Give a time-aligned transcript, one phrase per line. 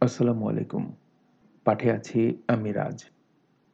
[0.00, 0.92] আসসালামু আলাইকুম।
[1.64, 3.04] পাঠে আছি আমি রাজ।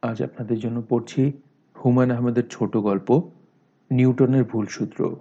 [0.01, 1.31] আজ আপনাদের জন্য পড়ছি
[1.85, 3.31] হুমায়ুন আহমেদের ছোট গল্প,
[3.91, 5.15] নিউটনের ভুল সূত্র।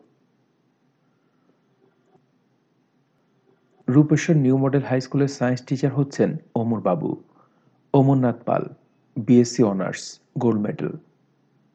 [3.88, 7.22] রূপেশ্বর নিউ মডেল হাই স্কুলের সায়েন্স টিচার হচ্ছেন Amar babu.
[7.94, 8.62] Amarnath Pal
[9.16, 10.90] BSc honours, gold medal.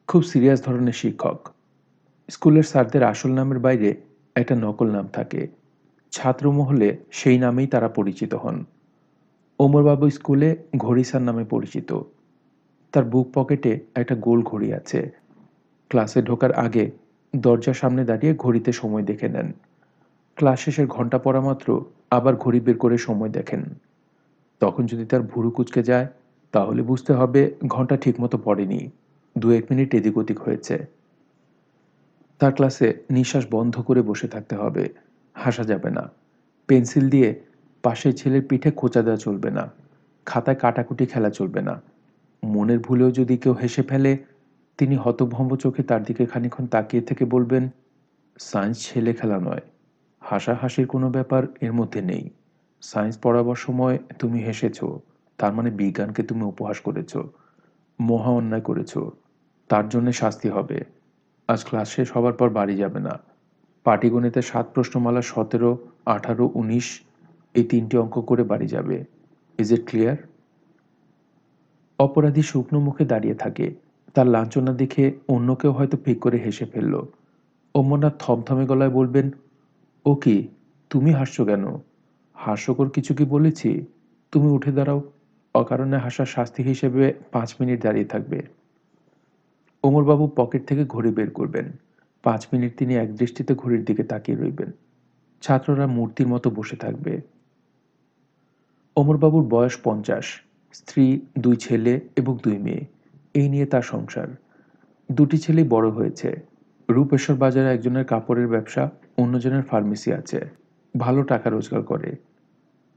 [0.08, 1.48] খুব সিরিয়াস ধরনের শিক্ষক।
[2.28, 4.00] স্কুলের স্যারদের আসল নামের বাইরে
[4.36, 5.48] একটা নকল নাম থাকে।
[6.10, 8.64] ছাত্রমহলে সেই নামেই তারা পরিচিত হন।
[9.60, 11.98] ওমরবাবু স্কুলে ঘড়ি স্যার নামে পরিচিত।
[12.92, 15.10] তার বুক পকেটে একটা গোল ঘড়ি আছে।
[15.88, 16.90] ক্লাসে ঢোকার আগে
[17.36, 19.52] দরজার সামনে দাঁড়িয়ে ঘড়িতে সময় দেখে নেন।
[20.36, 23.64] ক্লাস শেষের ঘণ্টা পড়া মাত্র আবার ঘড়ি বের করে সময় দেখেন।
[24.60, 26.06] তখন যদি তার ভুরু কুচকে যায়,
[26.52, 28.90] তাহলে বুঝতে হবে ঘণ্টা ঠিকমতো পড়েনি।
[29.38, 30.86] দু এক মিনিট এদিক ওদিক হয়েছে।
[32.38, 34.88] তার ক্লাসে নিঃশ্বাস বন্ধ করে বসে থাকতে হবে।
[35.34, 36.10] হাসা যাবে না।
[36.66, 37.40] পেন্সিল দিয়ে
[37.88, 39.64] পাশের ছেলের পিঠে খোঁচা দেওয়া চলবে না,
[40.26, 41.74] খাতায় কাটাকুটি খেলা চলবে না।
[42.42, 44.12] মনের ভুলেও যদি কেউ হেসে ফেলে,
[44.78, 47.64] তিনি হতভম্ব চোখে তার দিকে খানিক্ষণ তাকিয়ে থেকে বলবেন,
[48.40, 49.64] সায়েন্স ছেলে খেলা নয়,
[50.22, 52.24] হাসাহাসির কোনো ব্যাপার এর মধ্যে নেই।
[52.82, 54.78] সায়েন্স পড়াবার সময় তুমি হেসেছ,
[55.38, 57.12] তার মানে বিজ্ঞানকে তুমি উপহাস করেছ,
[57.98, 58.92] মহা অন্যায় করেছ,
[59.70, 60.78] তার জন্য শাস্তি হবে।
[61.48, 63.14] আজ ক্লাস শেষ হবার পর বাড়ি যাবে না।
[63.86, 65.70] পাটিগণিতে সাত প্রশ্নমালা সতেরো,
[66.14, 66.88] আঠারো, উনিশ
[67.54, 69.04] এই তিনটি অঙ্ক করে বাড়ি যাবে।
[69.58, 70.16] ইজ ইট ক্লিয়ার
[71.98, 73.74] অপরাধী শুকনো মুখে দাঁড়িয়ে থাকে।
[74.14, 77.02] তার লাঞ্ছনা দেখে অন্য কেউ হয়তো ফিক করে হেসে ফেলল।
[77.74, 79.30] অমরনাথ থমথমে গলায় বলবেন,
[80.06, 80.48] ও কি,
[80.90, 81.64] তুমি হাসছো কেন?
[82.34, 83.84] হাস্যকর কিছু কি বলেছি?
[84.32, 85.12] তুমি উঠে দাঁড়াও।
[85.54, 88.42] অকারণে হাসার শাস্তি হিসেবে পাঁচ মিনিট দাঁড়িয়ে থাকবে।
[89.84, 91.72] ওমরবাবু পকেট থেকে ঘড়ি বের করবেন।
[92.22, 94.72] পাঁচ মিনিট তিনি একদৃষ্টিতে ঘড়ির দিকে তাকিয়ে রইবেন।
[95.42, 97.20] ছাত্ররা মূর্তির মতো বসে থাকবে।
[98.98, 100.24] অমরবাবুর বয়স পঞ্চাশ,
[100.72, 102.86] স্ত্রী, দুই ছেলে এবং দুই মেয়ে।
[103.34, 104.28] এই নিয়ে তার সংসার।
[105.12, 106.36] দুটি ছেলেই বড় হয়েছে।
[106.90, 110.50] রূপেশ্বর বাজারে একজনের কাপড়ের ব্যবসা, অন্যজনের ফার্মেসি আছে।
[110.98, 112.16] ভালো টাকা রোজগার করে।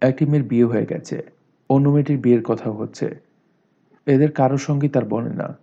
[0.02, 1.22] একটি মেয়ের বিয়ে হয়ে গেছে।
[1.70, 3.20] অন্য মেয়েটির বিয়ের কথাও হচ্ছে।
[4.06, 5.58] এদের কারোর সঙ্গে তার বনে না।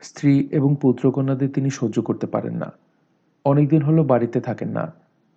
[0.00, 2.72] স্ত্রী এবং পুত্রকন্যাদের তিনি সহ্য করতে পারেন না।
[3.44, 4.92] অনেকদিন হলো বাড়িতে থাকেন না।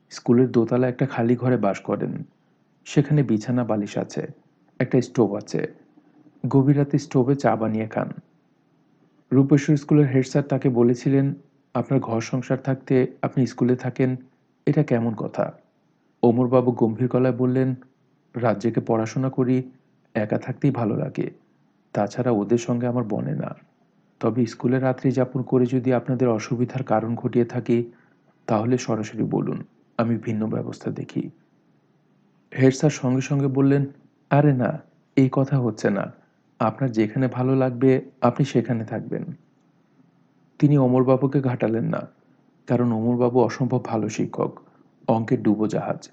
[0.09, 2.23] স্কুলের দোতলা একটা খালি ঘরে বাস করেন।
[2.85, 4.27] সেখানে বিছানা বালিশ আছে,
[4.79, 5.67] একটা স্টোভ আছে।
[6.47, 8.09] গভীর রাতে স্টোভে চা বানিয়ে খান।
[9.31, 11.33] রূপেশ্বর স্কুলের হেড স্যার তাকে বলেছিলেন,
[11.73, 14.15] আপনার ঘর সংসার থাকতে আপনি স্কুলে থাকেন,
[14.67, 15.51] এটা কেমন কথা?
[16.23, 17.75] ওমরবাবু গম্ভীর গলায় বললেন
[18.35, 19.71] রাজ্যকে পড়াশোনা করি,
[20.15, 21.29] একা থাকতেই ভালো লাগে।
[21.93, 23.55] তাছাড়া ওদের সঙ্গে আমার বনে না।
[24.19, 27.91] তবে স্কুলে রাত্রি যাপন করে যদি আপনাদের অসুবিধার কারণ ঘটিয়ে থাকি,
[28.45, 29.63] তাহলে সরাসরি বলুন,
[29.97, 31.29] আমি ভিন্ন ব্যবস্থা দেখি।
[32.61, 33.85] হেড স্যার সঙ্গে সঙ্গে বললেন,
[34.29, 34.81] আরে না,
[35.15, 36.13] এই কথা হচ্ছে না।
[36.59, 39.23] আপনার যেখানে ভালো লাগবে, আপনি সেখানে থাকবেন।
[40.59, 42.07] তিনি অমরবাবুকে ঘাটালেন না,
[42.67, 44.59] কারণ অমরবাবু অসম্ভব ভালো শিক্ষক,
[45.07, 46.09] অঙ্কের ডুবোজাহাজ।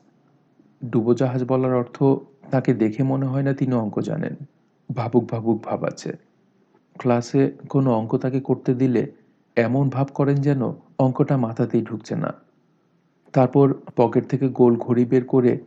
[0.90, 2.02] ডুবোজাহাজ বলার অর্থ,
[2.50, 4.34] তাকে দেখে মনে হয় না তিনি অঙ্ক জানেন।
[4.96, 6.12] ভাবুক ভাবুক ভাব আছে।
[6.98, 9.12] ক্লাসে কোনো অঙ্ক তাকে করতে দিলে,
[9.56, 12.34] এমন ভাব করেন যেন অঙ্কটা মাথাতেই ঢুকছে না।
[13.32, 15.58] তারপর পকেট থেকে গোল ঘড়ি বের করে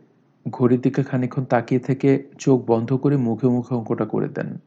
[0.50, 4.58] ঘড়ির দিকে খানিক্ষণ তাকিয়ে থেকে চোখ বন্ধ করে মুখে মুখে অঙ্কটা করে দেন।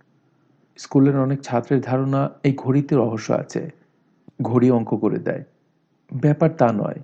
[0.78, 3.70] স্কুলের অনেক ছাত্রের ধারণা এই ঘড়িতে রহস্য আছে।
[4.42, 5.44] ঘড়ি অঙ্ক করে দেয়।
[6.22, 7.00] ব্যাপার তা নয়।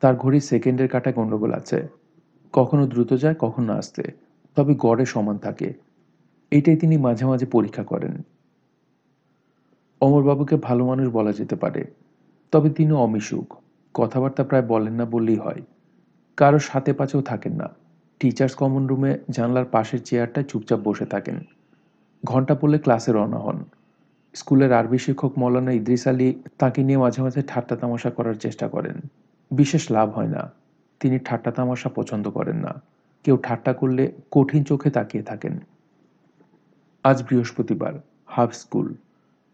[0.00, 1.88] তার ঘড়ি সেকেন্ডের কাটা গণ্ডগোল আছে।
[2.52, 4.02] কখনো দ্রুত যায়, কখনো আসতে।
[4.56, 5.72] তবে গড়ে সমান থাকে।
[6.50, 8.22] এটাই তিনি মাঝে মাঝে পরীক্ষা করেন।
[10.00, 11.84] অমরবাবুকে ভালো মানুষ বলা যেতে পারে।
[12.52, 13.54] তবে তিনি অমিশুক।
[13.94, 15.62] কথাবার্তা প্রায় বলেন না বললেই হয়।
[16.36, 17.79] কারও সাথে পাচেও থাকেন না।
[18.20, 21.40] টিচার্স কমন রুমে জানলার পাশের চেয়ারটায় চুপচাপ বসে থাকেন।
[22.24, 23.64] ঘণ্টা পড়লে ক্লাসে রওনা হন।
[24.34, 29.00] স্কুলের আরবি শিক্ষক মৌলানা ইদ্রিস আলী তাকে নিয়ে মাঝে মাঝে ঠাট্টা তামাশা করার চেষ্টা করেন।
[29.50, 30.50] বিশেষ লাভ হয় না।
[31.00, 32.82] তিনি ঠাট্টা তামাশা পছন্দ করেন না।
[33.24, 35.58] কেউ ঠাট্টা করলে কঠিন চোখে তাকিয়ে থাকেন।
[37.04, 37.92] আজ বৃহস্পতিবার,
[38.26, 38.94] হাফ স্কুল।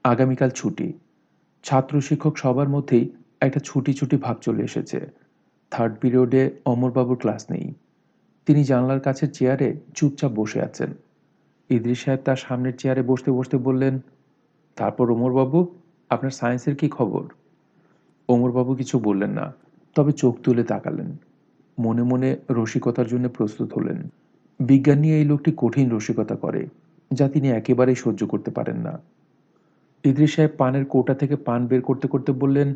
[0.05, 0.93] আগামীকাল ছুটি।
[1.65, 5.07] ছাত্র শিক্ষক সবার মধ্যেই একটা ছুটি ছুটি ভাব চলে এসেছে।
[5.71, 7.75] থার্ড পিরিয়ডে অমরবাবুর ক্লাস নেই।
[8.47, 10.95] তিনি জানলার কাছের চেয়ারে চুপচাপ বসে আছেন।
[11.71, 14.01] ইদ্রিস সাহেব তার সামনের চেয়ারে বসতে বসতে বললেন,
[14.77, 15.67] তারপর ওমরবাবু,
[16.11, 17.25] আপনার সায়েন্সের কি খবর?
[18.29, 19.55] ওমরবাবু কিছু বললেন না,
[19.95, 21.17] তবে চোখ তুলে তাকালেন।
[21.79, 24.09] মনে মনে রসিকতার জন্য প্রস্তুত হলেন।
[24.61, 26.67] বিজ্ঞান নিয়ে এই লোকটি কঠিন রসিকতা করে,
[27.11, 29.01] যা তিনি একেবারেই সহ্য করতে পারেন না।
[30.05, 32.75] ইদ্রিস সাহেব পানের কোটা থেকে পান বের করতে করতে বললেন,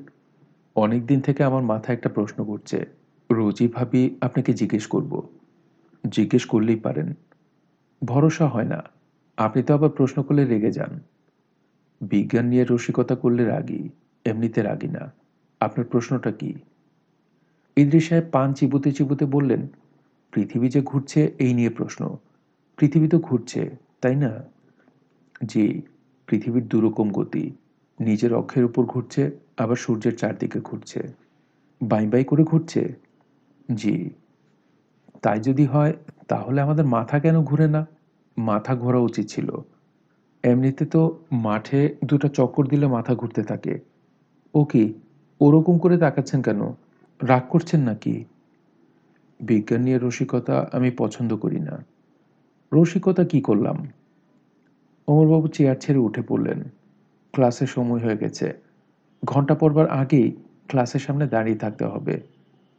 [0.77, 2.87] অনেক দিন থেকে আমার মাথায় একটা প্রশ্ন করছে
[3.31, 5.23] রোজই ভাবি আপনাকে জিজ্ঞেস করব।
[6.09, 7.15] জিজ্ঞেস করলেই পারেন।
[8.05, 8.83] ভরসা হয় না।
[9.37, 11.01] আপনি তো আবার প্রশ্ন করলে রেগে যান।
[12.01, 13.89] বিজ্ঞান নিয়ে রসিকতা করলে রাগি,
[14.25, 15.13] এমনিতে রাগি না।
[15.61, 16.55] আপনার প্রশ্নটা কি?
[17.77, 19.67] ইদ্রিস সাহেব পান চিবুতে চিবুতে বললেন,
[20.33, 22.17] পৃথিবী যে ঘুরছে, এই নিয়ে প্রশ্ন।
[22.77, 23.71] পৃথিবী তো ঘুরছে,
[24.01, 24.45] তাই না?
[25.45, 25.83] জি,
[26.27, 27.53] পৃথিবীর দুরকম গতি।
[28.01, 31.13] নিজের অক্ষের উপর ঘুরছে, আবার সূর্যের চারদিকে ঘুরছে।
[31.83, 32.97] বাই বাই করে ঘুরছে?
[33.75, 34.11] জি।
[35.23, 35.93] তাই যদি হয়,
[36.29, 37.87] তাহলে আমাদের মাথা কেন ঘুরে না?
[38.39, 39.51] মাথা ঘোরা উচিত ছিল।
[40.43, 43.81] এমনিতে তো মাঠে দুটো চক্কর দিলে মাথা ঘুরতে থাকে।
[44.55, 44.95] ও কি
[45.41, 46.73] ওরকম করে তাকাচ্ছেন কেন?
[47.23, 48.25] রাগ করছেন নাকি?
[49.41, 51.85] বিজ্ঞান নিয়ে রসিকতা আমি পছন্দ করি না।
[52.73, 53.87] রসিকতা কি করলাম?
[55.09, 56.63] অমরবাবু চেয়ার ছেড়ে উঠে পড়লেন।
[57.33, 58.53] ক্লাসের সময় হয়ে গেছে।
[59.25, 60.37] ঘণ্টা পড়বার আগেই
[60.69, 62.21] ক্লাসের সামনে দাঁড়িয়ে থাকতে হবে।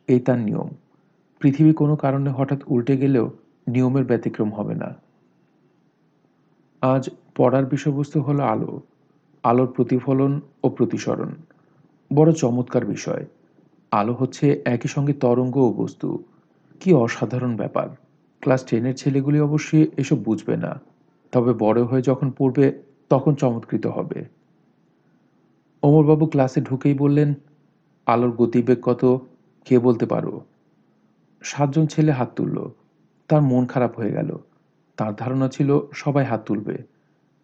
[0.07, 0.69] এই তার নিয়ম।
[1.41, 3.31] পৃথিবী কোনো কারণে হঠাৎ উল্টে গেলেও
[3.67, 4.95] নিয়মের ব্যতিক্রম হবে না।
[6.81, 8.81] আজ পড়ার বিষয়বস্তু হলো আলো।
[9.43, 11.29] আলোর প্রতিফলন ও প্রতিসরণ।
[12.13, 13.25] বড় চমৎকার বিষয়।
[13.91, 16.23] আলো হচ্ছে একই সঙ্গে তরঙ্গ ও বস্তু।
[16.79, 17.89] কি অসাধারণ ব্যাপার।
[18.41, 20.79] ক্লাস টেনের ছেলেগুলি অবশ্যই এসব বুঝবে না।
[21.31, 24.25] তবে বড় হয়ে যখন পড়বে, তখন চমৎকৃত হবে।
[25.83, 27.33] অমরবাবু ক্লাসে ঢুকেই বললেন,
[28.05, 29.17] আলোর গতিবেগ কত?
[29.65, 30.41] কে বলতে পারো?
[31.43, 32.69] সাতজন ছেলে হাত তুলল।
[33.27, 34.37] তার মন খারাপ হয়ে গেল।
[34.97, 36.77] তার ধারণা ছিল সবাই হাত তুলবে।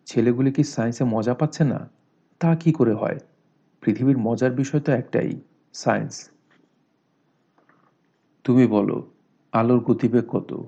[0.06, 1.90] ছেলেগুলি কি সায়েন্সে মজা পাচ্ছে না?
[2.40, 3.18] তা কি করে হয়?
[3.82, 5.42] পৃথিবীর মজার বিষয় তো একটাই,
[5.74, 6.30] সায়েন্স।
[8.44, 9.12] তুমি বলো,
[9.52, 10.64] আলোর গতিবেগ কত?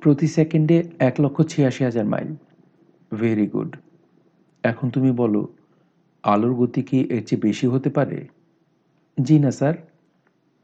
[0.00, 2.34] প্রতি সেকেন্ডে এক লক্ষ ছিয়াশি হাজার মাইল।
[3.16, 3.76] ভেরি গুড
[4.62, 5.48] এখন তুমি বলো,
[6.22, 8.28] আলোর গতি কি এর চেয়ে বেশি হতে পারে?
[9.22, 9.74] জি না, স্যার।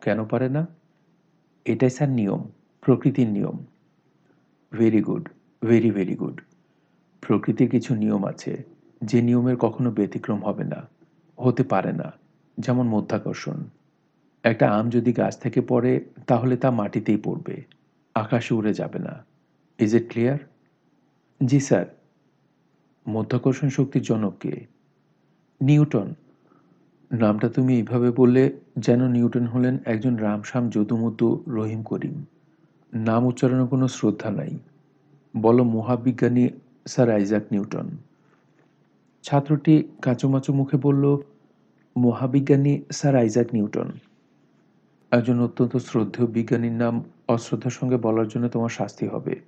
[0.01, 0.67] কেন পারে না?
[1.65, 2.43] এটাই স্যার নিয়ম,
[2.81, 3.59] প্রকৃতির নিয়ম।
[4.73, 5.29] Very good
[5.65, 6.41] very very good
[7.21, 8.63] প্রকৃতির কিছু নিয়ম আছে,
[9.03, 10.89] যে নিয়মের কখনো ব্যতিক্রম হবে না,
[11.39, 12.13] হতে পারে না,
[12.59, 13.65] যেমন মধ্যাকর্ষণ।
[14.43, 17.63] একটা আম যদি গাছ থেকে পড়ে, তাহলে তা মাটিতেই পড়বে,
[18.15, 19.25] আকাশে উড়ে যাবে না।
[19.79, 20.39] ইজ ইট ক্লিয়ার
[21.47, 21.87] জি স্যার।
[23.09, 24.67] মধ্যাকর্ষণ শক্তির জনক কে
[25.61, 26.15] নিউটন।
[27.13, 32.25] নামটা তুমি এইভাবে বললে যেন নিউটন হলেন একজন রামশ্যাম যদুমধু রহিম করিম।
[32.95, 34.59] নাম উচ্চারণে কোনো শ্রদ্ধা নাই।
[35.37, 36.49] বলো মহাবিজ্ঞানী
[36.87, 37.89] স্যার আইজাক নিউটন।
[39.23, 41.19] ছাত্রটি কাঁচুমাচু মুখে বলল,
[41.97, 43.91] মহাবিজ্ঞানী স্যার আইজাক নিউটন।
[45.11, 49.41] একজন অত্যন্ত শ্রদ্ধেয় বিজ্ঞানীর নাম অশ্রদ্ধার সঙ্গে বলার জন্য তোমার শাস্তি হবে।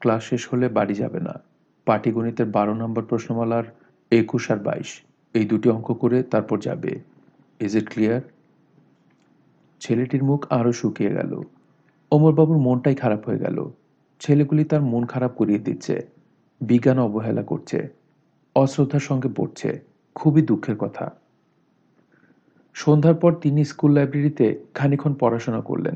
[0.00, 1.40] ক্লাস শেষ হলে বাড়ি যাবে না।
[1.86, 3.64] পাটিগণিতের বারো নম্বর প্রশ্নমালার
[4.10, 5.02] একুশ আর বাইশ।
[5.34, 7.00] এই দুটি অঙ্ক করে তারপর যাবে।
[7.60, 8.20] ইজ ইট ক্লিয়ার
[9.82, 11.42] ছেলেটির মুখ আরও শুকিয়ে গেল।
[12.10, 13.70] অমরবাবুর মনটাই খারাপ হয়ে গেল।
[14.20, 16.08] ছেলেগুলি তার মন খারাপ করিয়ে দিচ্ছে।
[16.60, 17.88] বিজ্ঞান অবহেলা করছে।
[18.54, 19.80] অশ্রদ্ধার সঙ্গে পড়ছে।
[20.14, 21.12] খুবই দুঃখের কথা।
[22.74, 25.94] সন্ধ্যার পর তিনি স্কুল লাইব্রেরিতে খানিক্ষণ পড়াশোনা করলেন।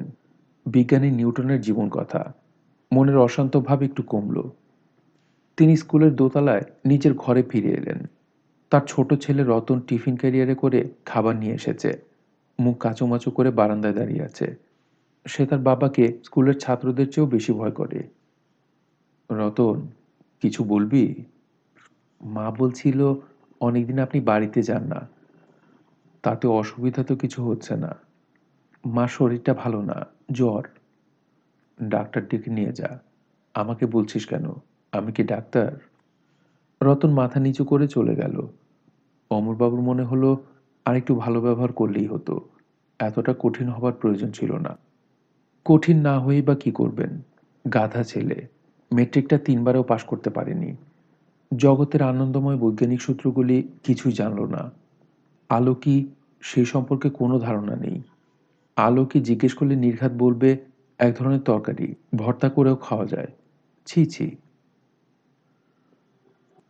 [0.66, 2.34] বিজ্ঞানী নিউটনের জীবন কথা।
[2.92, 4.42] মনের অশান্ত ভাব একটু কমল।
[5.56, 8.06] তিনি স্কুলের দোতলায় নিজের ঘরে ফিরে এলেন।
[8.70, 12.15] তার ছোট ছেলে রতন টিফিন ক্যারিয়ারে করে খাবার নিয়ে এসেছে।
[12.61, 14.56] মুখ কাঁচুমাচু করে বারান্দায় দাঁড়িয়ে আছে।
[15.26, 18.08] সে তার বাবাকে স্কুলের ছাত্রদের চেয়েও বেশি ভয় করে।
[19.31, 19.87] রতন,
[20.41, 21.25] কিছু বলবি?
[22.25, 23.15] মা বলছিল,
[23.60, 25.08] অনেকদিন আপনি বাড়িতে যান না।
[26.22, 27.96] তাতে অসুবিধা তো কিছু হচ্ছে না।
[28.86, 30.69] মা শরীরটা ভালো না, জ্বর।
[31.82, 32.98] ডাক্তার ডেকে নিয়ে যা।
[33.55, 34.53] আমাকে বলছিস কেন?
[34.93, 35.72] আমি কি ডাক্তার?
[36.82, 38.48] রতন মাথা নিচু করে চলে গেল।
[39.31, 40.44] অমরবাবুর মনে হলো
[40.86, 42.48] আরেকটু ভালো ব্যবহার করলেই হতো।
[42.98, 44.78] এতটা কঠিন হবার প্রয়োজন ছিল না।
[45.64, 47.20] কঠিন না হয়েই বা কি করবেন?
[47.72, 48.46] গাধা ছেলে।
[48.93, 50.76] মেট্রিকটা তিনবারেও পাশ করতে পারেনি।
[51.56, 54.70] জগতের আনন্দময় বৈজ্ঞানিক সূত্রগুলি কিছুই জানল না।
[55.48, 56.08] আলো কি
[56.40, 58.02] সে সম্পর্কে কোনো ধারণা নেই।
[58.76, 60.56] আলো কি জিজ্ঞেস করলে নির্ঘাত বলবে,
[60.98, 63.26] এক ধরনের তরকারি, ভর্তা করেও খাওয়া যায়।
[63.86, 64.36] ছি ছি।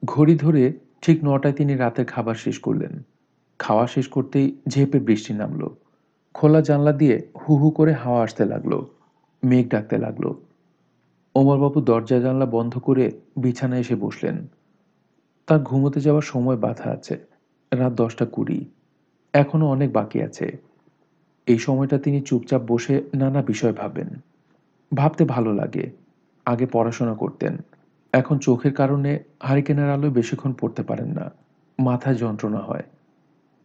[0.04, 3.02] ঘড়ি ধরে ঠিক নটায় তিনি রাতের খাবার শেষ করলেন।
[3.58, 5.76] খাওয়া শেষ করতেই ঝেপে বৃষ্টি নামলো।
[6.34, 8.84] খোলা জানলা দিয়ে হু হু করে হাওয়া আসতে লাগল,
[9.44, 10.34] মেঘ ডাকতে লাগল।
[11.34, 14.46] ওমরবাবু দরজা জানলা বন্ধ করে বিছানায় এসে বসলেন।
[15.46, 17.18] তার ঘুমোতে যাওয়ার সময় বাধা আছে,
[17.72, 18.64] রাত দশটা কুড়ি।
[19.32, 20.56] এখনও অনেক বাকি আছে।
[21.46, 24.08] এই সময়টা তিনি চুপচাপ বসে নানা বিষয় ভাবেন।
[24.94, 25.90] ভাবতে ভালো লাগে,
[26.46, 27.56] আগে পড়াশোনা করতেন।
[28.12, 31.30] এখন চোখের কারণে হারিকেনের আলোয় বেশিক্ষণ পড়তে পারেন না।
[31.78, 32.82] মাথায় যন্ত্রণা হয়।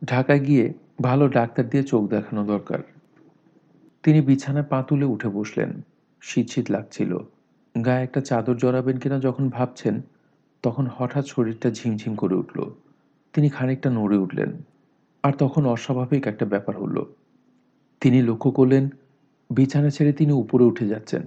[0.05, 2.79] ঢাকায় গিয়ে ভালো ডাক্তার দিয়ে চোখ দেখানো দরকার।
[4.03, 5.81] তিনি বিছানায় পা তুলে উঠে বসলেন।
[6.21, 7.17] শীত শীত লাগছিল।
[7.85, 10.01] গায়ে একটা চাদর জড়াবেন কিনা যখন ভাবছেন,
[10.61, 12.71] তখন হঠাৎ শরীরটা ঝিমঝিম করে উঠল।
[13.33, 14.63] তিনি খানিকটা নড়ে উঠলেন।
[15.23, 17.13] আর তখন অস্বাভাবিক একটা ব্যাপার হলো।
[18.01, 18.89] তিনি লক্ষ্য করলেন,
[19.49, 21.23] বিছানা ছেড়ে তিনি উপরে উঠে যাচ্ছেন।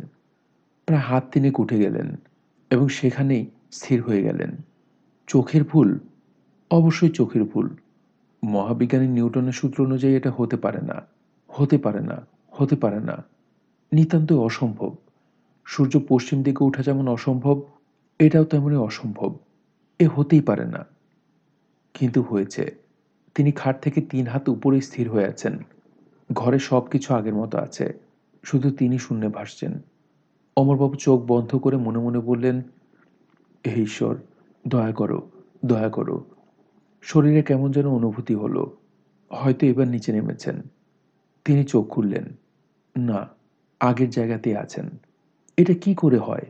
[0.87, 2.17] প্রায় হাত তিনি উঠে গেলেন
[2.71, 4.57] এবং সেখানেই স্থির হয়ে গেলেন।
[5.27, 5.99] চোখের ভুল
[6.71, 7.77] অবশ্যই চোখের ভুল
[8.45, 11.03] মহাবিজ্ঞানী নিউটনের সূত্র অনুযায়ী এটা হতে পারে না,
[11.49, 13.25] হতে পারে না, হতে পারে না।
[13.93, 14.95] নিতান্তই অসম্ভব।
[15.65, 17.63] সূর্য পশ্চিম দিকে ওঠা যেমন অসম্ভব,
[18.19, 19.39] এটাও তেমনই অসম্ভব।
[19.99, 20.87] এ হতেই পারে না।
[21.95, 22.75] কিন্তু হয়েছে।
[23.35, 25.59] তিনি খাট থেকে তিন হাত উপরে স্থির হয়ে আছেন।
[26.33, 27.99] ঘরে সব কিছু আগের মতো আছে।
[28.43, 29.79] শুধু তিনি শূন্যে ভাসছেন।
[30.57, 32.63] অমরবাবু চোখ বন্ধ করে মনে মনে বললেন,
[33.67, 34.17] হে ঈশ্বর,
[34.69, 35.31] দয়া করো
[35.65, 36.25] দয়া করো।
[37.05, 38.77] শরীরে কেমন যেন অনুভূতি হলো।
[39.31, 40.63] হয়তো এবার নিচে নেমেছেন।
[41.45, 42.25] তিনি চোখ খুললেন।
[42.97, 43.29] না,
[43.81, 44.91] আগের জায়গাতেই আছেন।
[45.57, 46.43] এটা কি করে হয়?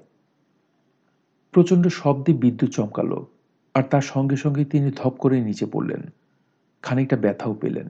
[1.53, 3.27] প্রচণ্ড শব্দে বিদ্যুৎ চমকালো
[3.75, 6.03] আর তার সঙ্গে সঙ্গে তিনি ধপ করে নিচে পড়লেন।
[6.83, 7.89] খানিকটা ব্যথাও পেলেন।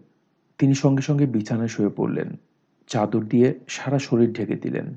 [0.59, 2.37] তিনি সঙ্গে সঙ্গে বিছানায় শুয়ে পড়লেন।
[2.87, 4.95] চাদর দিয়ে সারা শরীর ঢেকে দিলেন।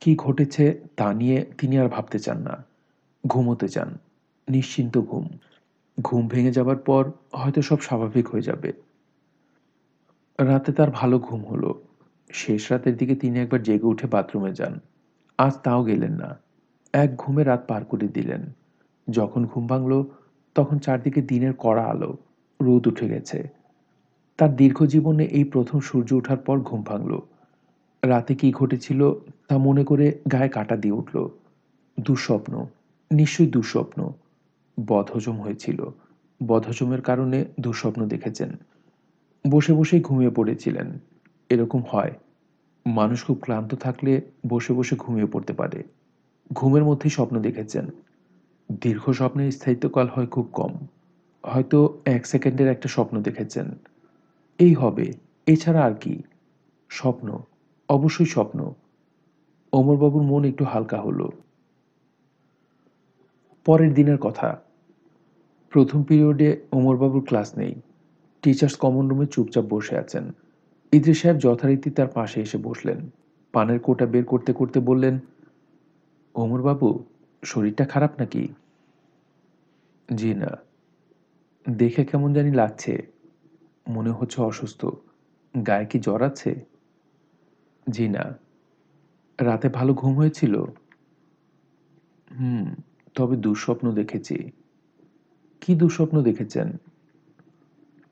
[0.00, 2.64] কি ঘটেছে তা নিয়ে তিনি আর ভাবতে চান না।
[3.26, 3.98] ঘুমোতে চান।
[4.48, 5.28] নিশ্চিন্ত ঘুম।
[6.02, 8.72] ঘুম ভেঙে যাবার পর হয়তো সব স্বাভাবিক হয়ে যাবে।
[10.40, 11.82] রাতে তার ভালো ঘুম হলো।
[12.32, 14.80] শেষ রাতের দিকে তিনি একবার জেগে উঠে বাথরুমে যান।
[15.38, 16.38] আজ তাও গেলেন না।
[16.92, 18.52] এক ঘুমে রাত পার করে দিলেন।
[19.10, 20.04] যখন ঘুম ভাঙল,
[20.54, 22.16] তখন চারদিকে দিনের কড়া আলো,
[22.62, 23.48] রোদ উঠে গেছে।
[24.38, 27.20] তার দীর্ঘ জীবনে এই প্রথম সূর্য ওঠার পর ঘুম ভাঙল।
[28.04, 29.12] রাতে কি ঘটেছিল,
[29.48, 31.28] তা মনে করে গায়ে কাটা দিয়ে উঠল।
[32.00, 32.66] দুঃস্বপ্ন,
[33.12, 34.12] নিশ্চয়ই দুঃস্বপ্ন।
[34.80, 35.90] বদহজম হয়েছিল।
[36.46, 38.56] বদহজমের কারণে দুঃস্বপ্ন দেখেছেন।
[39.50, 40.98] বসে বসেই ঘুমিয়ে পড়েছিলেন।
[41.50, 42.12] এরকম হয়।
[42.86, 45.82] মানুষ খুব ক্লান্ত থাকলে বসে বসে ঘুমিয়ে পড়তে পারে।
[46.52, 47.86] ঘুমের মধ্যেই স্বপ্ন দেখেছেন।
[48.72, 50.86] দীর্ঘ স্বপ্নের স্থায়িত্বকাল হয় খুব কম।
[51.46, 53.78] হয়তো এক সেকেন্ডের একটা স্বপ্ন দেখেছেন।
[54.58, 55.12] এই হবে।
[55.46, 56.22] এছাড়া আর কি।
[56.90, 57.38] স্বপ্ন।
[57.88, 58.72] অবশ্যই স্বপ্ন।
[59.72, 61.30] অমরবাবুর মন একটু হালকা হলো।
[63.64, 64.65] পরের দিনের কথা।
[65.76, 67.74] প্রথম পিরিয়ডে ওমরবাবুর ক্লাস নেই।
[68.42, 70.32] টিচার্স কমন রুমে চুপচাপ বসে আছেন।
[70.92, 73.10] ইদ্রিস সাহেব যথারীতি তার পাশে এসে বসলেন।
[73.52, 75.18] পানের কোটা বের করতে করতে বললেন,
[76.34, 77.04] ওমরবাবু,
[77.44, 78.48] শরীরটা খারাপ নাকি?
[80.14, 80.58] জি না।
[81.70, 83.06] দেখে কেমন জানি লাগছে।
[83.88, 84.86] মনে হচ্ছে অসুস্থ।
[85.66, 86.64] গায়ে কি জ্বর আছে?
[87.90, 88.38] জি না।
[89.40, 90.62] রাতে ভালো ঘুম হয়েছিল?
[92.38, 92.74] হুম,
[93.14, 94.50] তবে দুঃস্বপ্ন দেখেছি।
[95.60, 96.68] কি দুঃস্বপ্ন দেখেছেন?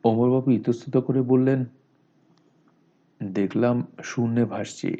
[0.04, 1.64] অমরবাবু ইতস্তত করে বললেন,
[3.20, 4.90] দেখলাম শূন্যে ভাসছি।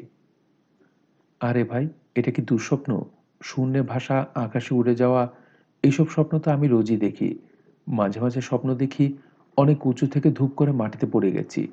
[1.39, 3.03] আরে ভাই, এটা কি দুঃস্বপ্ন?
[3.43, 5.33] শূন্যে ভাষা আকাশে উড়ে যাওয়া
[5.83, 7.39] এইসব স্বপ্ন তো আমি রোজই দেখি।
[7.87, 9.17] মাঝে মাঝে স্বপ্ন দেখি,
[9.57, 11.67] অনেক উঁচু থেকে ধূপ করে মাটিতে পড়ে গেছি।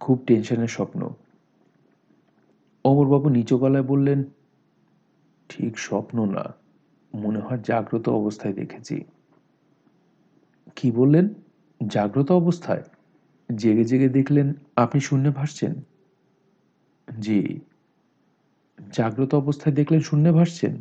[0.00, 1.00] খুব টেনশনের স্বপ্ন।
[2.84, 4.24] অমরবাবু নিচু গলায় বললেন,
[5.48, 6.44] ঠিক স্বপ্ন না,
[7.14, 9.04] মনে হয় জাগ্রত অবস্থায় দেখেছি।
[10.76, 11.28] কি বললেন?
[11.86, 12.82] জাগ্রত অবস্থায়।
[13.56, 15.74] জেগে জেগে দেখলেন আপনি শূন্যে ভাসছেন।
[17.20, 17.60] জি।
[18.92, 20.80] জাগ্রত অবস্থায় দেখলেন শূন্যে ভাসছেন।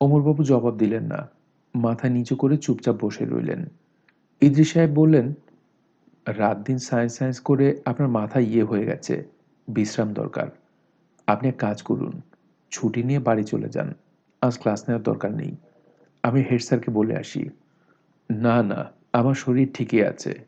[0.00, 1.28] অমরবাবু জবাব দিলেন না।
[1.74, 3.66] মাথা নিচু করে চুপচাপ বসে রইলেন।
[4.40, 5.34] ইদ্রি সাহেব বললেন,
[6.26, 9.24] রাত দিন সায়েন্স সায়েন্স করে আপনার মাথা ইয়ে হয়ে গেছে।
[9.68, 10.46] বিশ্রাম দরকার।
[11.26, 12.20] আপনি এক কাজ করুন।
[12.70, 13.94] ছুটি নিয়ে বাড়ি চলে যান।
[14.42, 15.56] আজ ক্লাস নেওয়ার দরকার নেই।
[16.22, 17.50] আমি হেড স্যারকে বলে আসি।
[18.30, 20.44] না না, আমার শরীর ঠিকই আছে।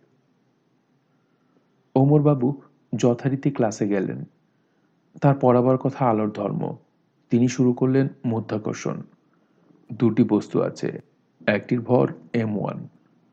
[1.94, 2.62] ওমরবাবু
[2.96, 4.24] যথারীতি ক্লাসে গেলেন।
[5.20, 6.76] তার পড়াবার কথা আলোর ধর্ম।
[7.30, 9.02] তিনি শুরু করলেন মধ্যাকর্ষণ।
[9.92, 11.00] দুটি বস্তু আছে,
[11.46, 12.88] একটির ভর এম ওয়ান,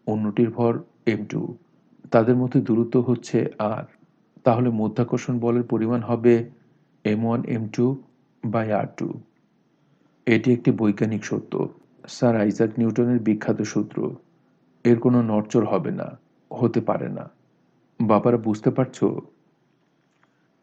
[0.07, 1.57] অন্যটির ভর এম টু।
[2.11, 3.83] তাদের মধ্যে দূরত্ব হচ্ছে আর।
[4.43, 6.49] তাহলে মধ্যাকর্ষণ বলের পরিমাণ হবে
[7.03, 8.03] M one, M two
[8.45, 9.21] by R two.
[10.25, 11.69] এটি একটি বৈজ্ঞানিক সত্য।
[12.07, 14.15] স্যার আইজাক নিউটনের বিখ্যাত সূত্র।
[14.83, 16.19] এর কোনো নড়চড় হবে না,
[16.53, 17.29] হতে পারে না।
[18.01, 19.03] বাবারা বুঝতে পারছ?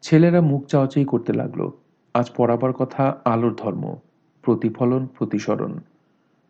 [0.03, 1.71] ছেলেরা মুখ চাওয়াচাই করতে লাগল।
[2.15, 3.97] আজ পড়াবার কথা আলোর ধর্ম,
[4.43, 5.81] প্রতিফলন, প্রতিসরণ।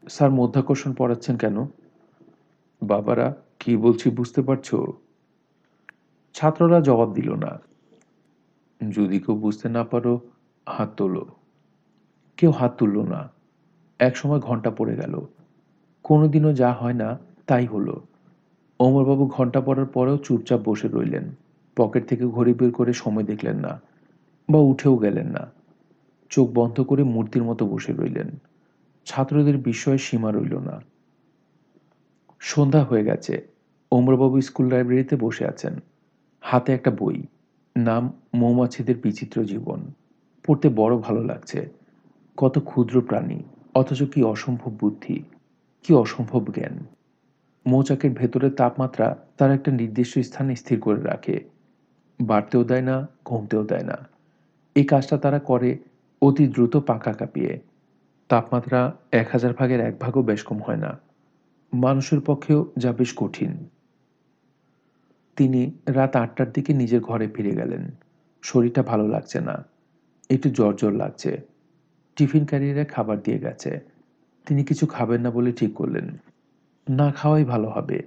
[0.08, 1.66] স্যার মধ্যাকর্ষণ পড়াচ্ছেন কেন?
[2.82, 4.74] বাবারা, কি বলছি বুঝতে পারছ?
[6.34, 7.60] ছাত্ররা জবাব দিল না।
[8.90, 10.20] যদি কেউ বুঝতে না পারো,
[10.68, 11.26] হাত তোলো।
[12.36, 13.30] কেউ হাত তুলল না।
[13.98, 15.20] এক সময় ঘণ্টা পড়ে গেল।
[16.02, 17.18] কোনোদিনও যা হয় না
[17.50, 18.00] তাই হলো।
[18.80, 21.34] অমরবাবু ঘণ্টা পড়ার পরেও চুপচাপ বসে রইলেন।
[21.76, 23.80] পকেট থেকে ঘড়ি বের করে সময় দেখলেন না,
[24.50, 25.50] বা উঠেও গেলেন না।
[26.30, 28.30] চোখ বন্ধ করে মূর্তির মতো বসে রইলেন।
[29.06, 30.80] ছাত্রদের বিস্ময়ের সীমা রইল না।
[32.40, 33.46] সন্ধ্যা হয়ে গেছে।
[33.92, 35.80] অমরবাবু স্কুল লাইব্রেরিতে বসে আছেন।
[36.40, 37.22] হাতে একটা বই,
[37.76, 39.92] নাম মৌমাছিদের বিচিত্র জীবন।
[40.46, 41.68] পড়তে বড় ভালো লাগছে।
[42.36, 43.42] কত ক্ষুদ্র প্রাণী,
[43.74, 45.22] অথচ কি অসম্ভব বুদ্ধি,
[45.82, 46.86] কি অসম্ভব জ্ঞান।
[47.66, 51.44] মৌচাকের ভেতরের তাপমাত্রা তার একটা নির্দিষ্ট স্থানে স্থির করে রাখে।
[52.20, 54.08] বাড়তেও দেয় না, কমতেও দেয় না।
[54.74, 55.78] এই কাজটা তারা করে
[56.22, 57.60] অতি দ্রুত পাকা কাঁপিয়ে।
[58.28, 61.00] তাপমাত্রা এক হাজার ভাগের এক ভাগও বেশ কম হয় না।
[61.72, 63.68] মানুষের পক্ষেও যা বেশ কঠিন।
[65.36, 67.90] তিনি রাত আটটার দিকে নিজের ঘরে ফিরে গেলেন।
[68.42, 69.64] শরীরটা ভালো লাগছে না।
[70.30, 71.40] একটু জ্বর জ্বর লাগছে।
[72.16, 73.80] টিফিন ক্যারিয়ারে খাবার দিয়ে গেছে।
[74.46, 76.16] তিনি কিছু খাবেন না বলে ঠিক করলেন।
[76.90, 78.02] না খাওয়াই ভালো হবে।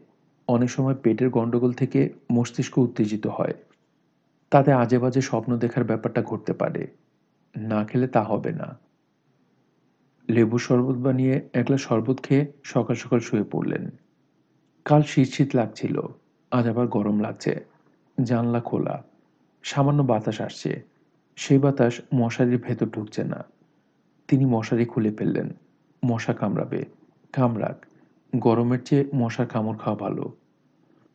[0.47, 3.53] অনেক সময় পেটের গণ্ডগোল থেকে মস্তিষ্ক উত্তেজিত হয়।
[4.49, 6.87] তাতে আজে বাজে স্বপ্ন দেখার ব্যাপারটা ঘটতে পারে।
[7.57, 8.79] না খেলে তা হবে না।
[10.29, 13.89] লেবু শরবত বানিয়ে একলা শরবত খেয়ে সকাল সকাল শুয়ে পড়লেন।
[14.85, 16.01] কাল শীত শীত লাগছিল,
[16.51, 17.65] আজ আবার গরম লাগছে।
[18.23, 19.03] জানলা খোলা,
[19.63, 20.83] সামান্য বাতাস আসছে।
[21.35, 23.45] সেই বাতাস মশারির ভেতর ঢুকছে না।
[24.27, 25.49] তিনি মশারি খুলে ফেললেন।
[26.05, 26.85] মশা কামড়াবে।
[27.33, 27.85] কামড়াক।
[28.33, 30.31] গরমের চেয়ে মশার কামড় খাওয়া ভালো।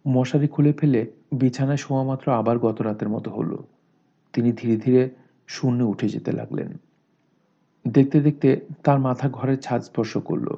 [0.07, 3.65] মশারি খুলে ফেলে বিছানায় শোয়া মাত্র আবার গত রাতের মতো হলো।
[4.33, 5.11] তিনি ধীরে ধীরে
[5.47, 6.79] শূন্যে উঠে যেতে লাগলেন।
[7.85, 10.55] দেখতে দেখতে তার মাথা ঘরের ছাদ স্পর্শ করল।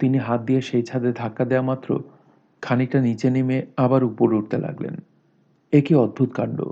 [0.00, 2.00] তিনি হাত দিয়ে সেই ছাদে ধাক্কা দেওয়া মাত্র
[2.62, 4.94] খানিকটা নিচে নেমে আবার উপরে উঠতে লাগলেন।
[5.72, 6.62] এ কি অদ্ভুত কাণ্ড!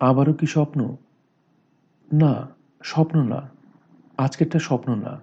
[0.00, 0.96] আবারও কি স্বপ্ন?
[2.12, 2.48] না
[2.82, 3.50] স্বপ্ন না।
[4.18, 5.20] আজকেরটা স্বপ্ন না।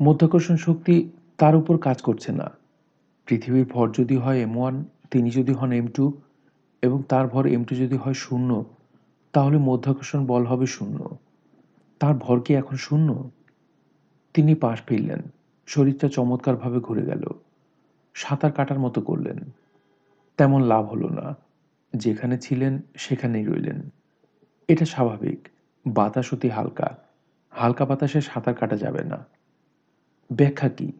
[0.00, 2.50] মধ্যাকর্ষণ শক্তি তার উপর কাজ করছে না।
[3.26, 6.12] পৃথিবীর ভর যদি হয় এম ওয়ান, তিনি যদি হন এম টু
[6.82, 8.64] এবং তার ভর এম টু যদি হয় শূন্য,
[9.32, 11.18] তাহলে মধ্যাকর্ষণ বল হবে শূন্য।
[12.00, 13.30] তার ভর কি এখন শূন্য?
[14.34, 15.22] তিনি পাশ ফিরলেন।
[15.66, 17.24] শরীরটা চমৎকারভাবে ঘুরে গেল।
[18.14, 19.38] সাঁতার কাটার মতো করলেন।
[20.36, 21.36] তেমন লাভ হলো না।
[21.96, 23.88] যেখানে ছিলেন, সেখানেই রইলেন।
[24.68, 25.48] এটা স্বাভাবিক।
[25.86, 26.96] বাতাস অতি হালকা।
[27.50, 29.24] হালকা বাতাসে সাঁতার কাটা যাবে না।
[30.32, 30.92] ব্যাখ্যা কি?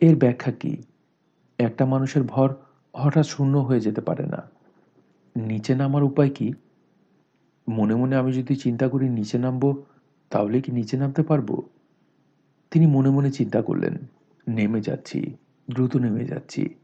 [0.00, 0.82] এর ব্যাখ্যা কি?
[1.58, 2.54] একটা মানুষের ভর
[2.96, 4.50] হঠাৎ শূন্য হয়ে যেতে পারে না।
[5.36, 6.52] নিচে নামার উপায় কি?
[7.68, 9.84] মনে মনে আমি যদি চিন্তা করি নিচে নামবো,
[10.30, 11.62] তাহলে কি নিচে নামতে পারব?
[12.70, 13.98] তিনি মনে মনে চিন্তা করলেন,
[14.48, 15.34] নেমে যাচ্ছি,
[15.70, 16.74] দ্রুত নেমে যাচ্ছি।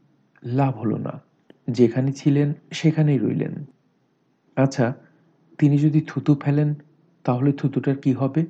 [0.43, 1.21] লাভ হলো না,
[1.69, 3.65] যেখানে ছিলেন সেখানেই রইলেন।
[4.55, 4.93] আচ্ছা
[5.57, 6.75] তিনি যদি থুতু ফেলেন,
[7.23, 8.45] তাহলে থুতুটার কি হবে?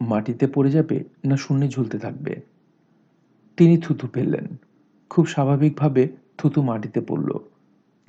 [0.00, 2.55] মাটিতে পড়ে যাবে না শূন্যে ঝুলতে থাকবে?
[3.56, 4.46] তিনি থুতু ফেললেন
[5.10, 7.38] খুব স্বাভাবিকভাবে থুতু মাটিতে পড়ল।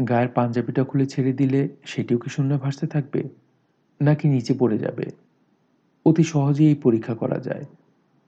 [0.07, 3.23] গায়ের পাঞ্জাবিটা খুলে ছেড়ে দিলে সেটিও কি শূন্য ভাসতে থাকবে?
[4.01, 5.05] নাকি নিচে পড়ে যাবে?
[6.05, 7.65] অতি সহজেই এই পরীক্ষা করা যায়।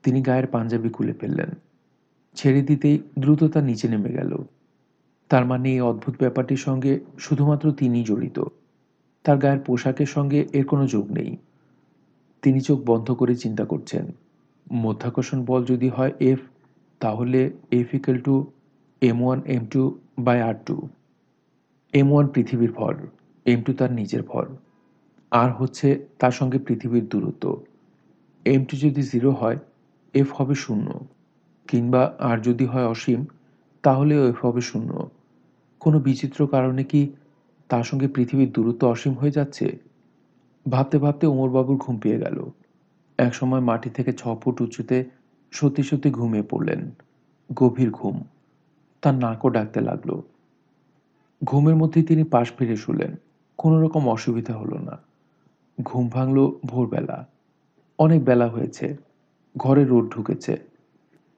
[0.03, 1.49] তিনি গায়ের পাঞ্জাবি খুলে ফেললেন।
[2.35, 4.37] ছেড়ে দিতেই দ্রুত তার নিচে নেমে গেল।
[5.29, 8.43] তার মানে এই অদ্ভুত ব্যাপারটির সঙ্গে শুধুমাত্র তিনিই জড়িত।
[9.23, 11.37] তার গায়ের পোশাকের সঙ্গে এর কোনো যোগ নেই।
[12.41, 14.11] তিনি চোখ বন্ধ করে চিন্তা করছেন।
[14.73, 16.39] মধ্যাকর্ষণ বল যদি হয় এফ
[16.99, 18.51] তাহলে F equal to
[19.01, 20.87] M one M two by R two
[21.93, 22.93] M one পৃথিবীর ভর
[23.45, 24.45] এম টু তার নিজের ভর।
[25.31, 27.43] আর হচ্ছে তার সঙ্গে পৃথিবীর দূরত্ব।
[28.45, 29.57] এম টু যদি জিরো হয়
[30.13, 30.87] এফ হবে শূন্য।
[31.67, 33.25] কিংবা আর যদি হয় অসীম
[33.83, 35.09] তাহলে এফ হবে শূন্য।
[35.79, 37.01] কোনো বিচিত্র কারণে কি
[37.69, 39.77] তার সঙ্গে পৃথিবীর দূরত্ব অসীম হয়ে যাচ্ছে?
[40.69, 42.49] ভাবতে ভাবতে ওমরবাবুর ঘুম পেয়ে গেল।
[43.17, 44.97] একসময় মাটি থেকে ছ ফুট উঁচুতে
[45.51, 46.91] সত্যি সত্যি ঘুমিয়ে পড়লেন।
[47.53, 48.23] গভীর ঘুম।
[49.01, 50.21] তার নাকও ডাকতে লাগল।
[51.43, 53.15] ঘুমের মধ্যেই তিনি পাশ ফিরে শুলেন।
[53.57, 54.99] কোনো রকম অসুবিধা হলো না।
[55.83, 57.27] ঘুম ভাঙল ভোরবেলা।
[57.99, 58.97] অনেক বেলা হয়েছে।
[59.57, 60.57] ঘরে রোদ ঢুকেছে।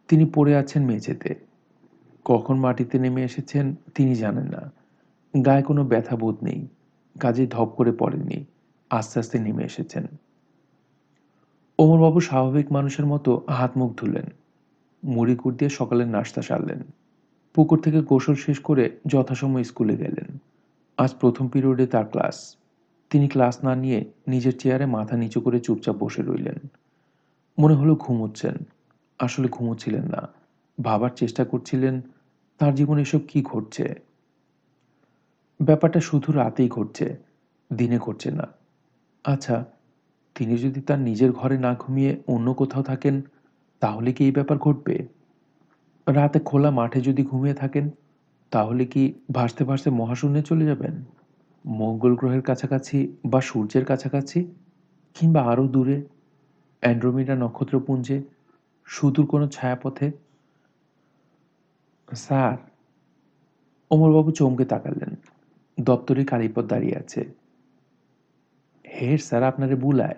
[0.08, 1.36] তিনি পড়ে আছেন মেঝেতে।
[2.26, 4.72] কখন মাটিতে নেমে এসেছেন তিনি জানেন না।
[5.46, 6.68] গায়ে কোনো ব্যথা বোধ নেই।
[7.20, 8.46] কাজে ধপ করে পড়েননি।
[8.90, 10.08] আস্তে আস্তে নেমে এসেছেন।
[11.82, 14.26] অমরবাবু স্বাভাবিক মানুষের মতো হাত মুখ ধুলেন।
[15.04, 16.84] মুড়ি কুট দিয়ে সকালের নাস্তা সারলেন।
[17.54, 20.38] পুকুর থেকে গোসল শেষ করে যথাসময় স্কুলে গেলেন।
[20.98, 22.56] আজ প্রথম পিরিয়ডে তার ক্লাস।
[23.10, 26.56] তিনি ক্লাস না নিয়ে নিজের চেয়ারে মাথা নিচু করে চুপচাপ বসে রইলেন।
[27.60, 28.56] মনে হলো ঘুমোচ্ছেন।
[29.20, 30.30] আসলে ঘুমোচ্ছিলেন না।
[30.82, 32.02] ভাবার চেষ্টা করছিলেন,
[32.58, 33.96] তার জীবনে এসব কি ঘটছে?
[35.62, 37.18] ব্যাপারটা শুধু রাতেই ঘটছে,
[37.74, 38.48] দিনে ঘটছে না।
[39.24, 39.66] আচ্ছা
[40.36, 43.22] তিনি যদি তার নিজের ঘরে না ঘুমিয়ে অন্য কোথাও থাকেন,
[43.80, 45.08] তাহলে কি এই ব্যাপার ঘটবে?
[46.08, 47.90] রাতে খোলা মাঠে যদি ঘুমিয়ে থাকেন,
[48.52, 51.04] তাহলে কি ভাসতে ভাসতে মহাশূন্যে চলে যাবেন?
[51.66, 54.52] মঙ্গল গ্রহের কাছাকাছি বা সূর্যের কাছাকাছি?
[55.14, 56.02] কিংবা আরও দূরে?
[56.82, 58.22] অ্যান্ড্রোমিডা নক্ষত্রপুঞ্জে?
[58.86, 60.12] সুদূর কোনো ছায়াপথে?
[62.16, 62.58] স্যার,
[63.92, 65.16] অমরবাবু চমকে তাকালেন।
[65.80, 67.41] দপ্তরে কালীপদ দাঁড়িয়ে আছে।
[69.02, 70.16] হের স্যার আপনারে বুলায়।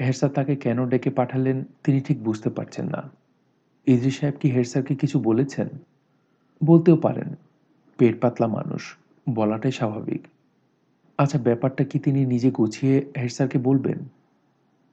[0.00, 3.10] হের স্যার তাকে কেন ডেকে পাঠালেন তিনি ঠিক বুঝতে পারছেন না।
[3.86, 5.68] ইদ্রি সাহেব কি হেড স্যারকে কিছু বলেছেন?
[6.64, 7.34] বলতেও পারেন।
[7.96, 8.96] পেট পাতলা মানুষ,
[9.34, 10.26] বলাটাই স্বাভাবিক।
[11.18, 13.98] আচ্ছা ব্যাপারটা কি তিনি নিজে গুছিয়ে হেড স্যারকে বলবেন?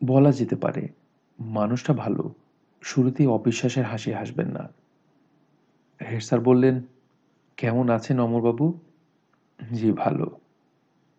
[0.06, 0.88] বলা যেতে পারে,
[1.40, 2.34] মানুষটা ভালো,
[2.82, 4.70] শুরুতেই অবিশ্বাসের হাসি হাসবেন না।
[6.12, 6.82] হেড স্যার বললেন,
[7.58, 8.80] কেমন আছেন অমরবাবু?
[9.74, 10.41] জি, ভালো।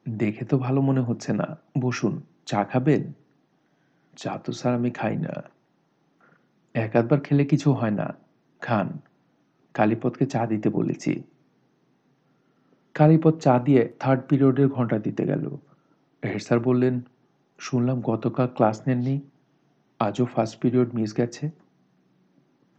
[0.09, 3.12] দেখে তো ভালো মনে হচ্ছে না। বসুন, চা খাবেন?
[4.17, 5.43] চা তো স্যার আমি খাই না।
[6.75, 8.15] এক আধবার খেলে কিছু হয় না।
[8.61, 8.99] খান,
[9.75, 11.23] কালীপদকে চা দিতে বলেছি।
[12.95, 15.57] কালীপদ চা দিয়ে থার্ড পিরিয়ডের ঘণ্টা দিতে গেল।
[16.25, 17.01] হেড স্যার বললেন,
[17.59, 19.21] শুনলাম গতকাল ক্লাস নেননি।
[19.99, 21.51] আজও ফার্স্ট পিরিয়ড মিস গেছে।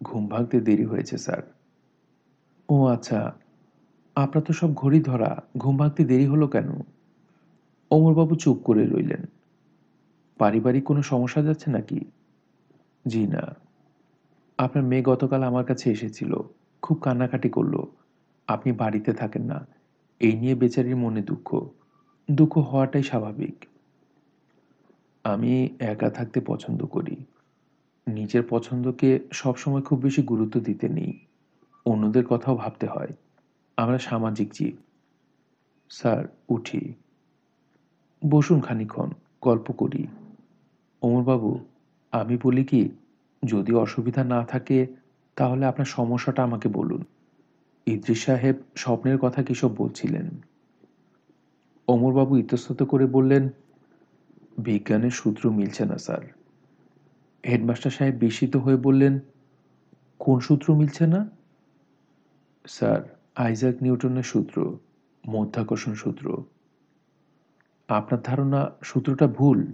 [0.04, 1.54] ঘুম ভাঙতে দেরি হয়েছে স্যার।
[2.70, 3.34] ও আচ্ছা
[4.16, 6.70] আপনার তো সব ঘড়ি ধরা। ঘুম ভাঙতে দেরি হলো কেন?
[7.94, 9.26] অমরবাবু চুপ করে রইলেন।
[10.38, 12.00] পারিবারিক কোনো সমস্যা যাচ্ছে নাকি?
[13.08, 13.56] জি না।
[14.58, 16.36] আপনার মেয়ে গতকাল আমার কাছে এসেছিল,
[16.82, 17.84] খুব কান্নাকাটি করল।
[18.48, 19.68] আপনি বাড়িতে থাকেন না।
[20.20, 21.68] এই নিয়ে বেচারির মনে দুঃখ।
[22.32, 23.66] দুঃখ হওয়াটাই স্বাভাবিক।
[25.24, 27.16] আমি একা থাকতে পছন্দ করি।
[28.08, 31.26] নিজের পছন্দকে সবসময় খুব বেশি গুরুত্ব দিতে নেই।
[31.86, 33.10] অন্যদের কথাও ভাবতে হয়।
[33.78, 34.76] আমরা সামাজিক জীব।
[35.90, 36.94] স্যার, উঠি।
[38.30, 39.10] বসুন খানিক্ষণ
[39.42, 40.08] গল্প করি।
[41.02, 41.60] অমরবাবু
[42.12, 42.90] আমি বলি কি,
[43.46, 44.88] যদি অসুবিধা না থাকে,
[45.36, 47.04] তাহলে আপনার সমস্যাটা আমাকে বলুন।
[47.86, 50.30] ইদ্রিস সাহেব স্বপ্নের কথা কিসব বলছিলেন?
[51.88, 53.50] অমরবাবু ইতস্তত করে বললেন,
[54.58, 56.20] বিজ্ঞানের সূত্র মিলছে না, স্যার।
[57.48, 59.20] হেডমাস্টার সাহেব বিস্মিত হয়ে বললেন,
[60.20, 61.30] কোন সূত্র মিলছে না?
[62.68, 64.78] স্যার, আইজাক নিউটনের সূত্র,
[65.30, 66.44] মধ্যাকর্ষণ সূত্র।
[67.88, 69.74] আপনার ধারণা সূত্রটা ভুল?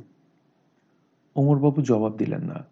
[1.35, 2.65] অমরবাবু জবাব দিলেন না।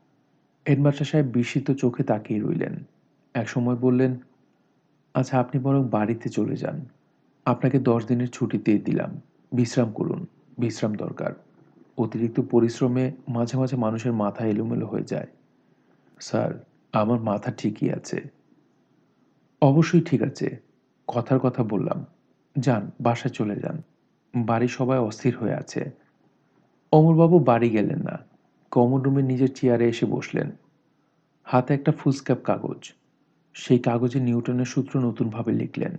[0.69, 2.83] হেডমাস্টার সাহেব বিস্মিত চোখে তাকিয়ে রইলেন।
[3.33, 4.17] এক সময় বললেন
[5.13, 6.85] আচ্ছা আপনি বরং বাড়িতে চলে যান।
[7.45, 9.21] আপনাকে দশ দিনের ছুটি দিয়ে দিলাম।
[9.51, 10.25] বিশ্রাম করুন।
[10.57, 11.31] বিশ্রাম দরকার।
[11.97, 15.27] অতিরিক্ত পরিশ্রমে মাঝে মাঝে মানুষের মাথা এলোমেলো হয়ে যায়।
[16.19, 18.21] স্যার, আমার মাথা ঠিকই আছে।
[19.61, 20.57] অবশ্যই ঠিক আছে।
[21.07, 22.05] কথার কথা বললাম।
[22.59, 23.81] যান, বাসায় চলে যান।
[24.45, 25.91] বাড়ি সবাই অস্থির হয়ে আছে।
[26.91, 28.25] অমরবাবু বাড়ি গেলেন না।
[28.71, 30.51] কমন রুমে নিজের চেয়ারে এসে বসলেন।
[31.43, 32.93] হাতে একটা ফুসক্যাপ কাগজ।
[33.53, 35.97] সেই কাগজে নিউটনের সূত্র নতুনভাবে লিখলেন।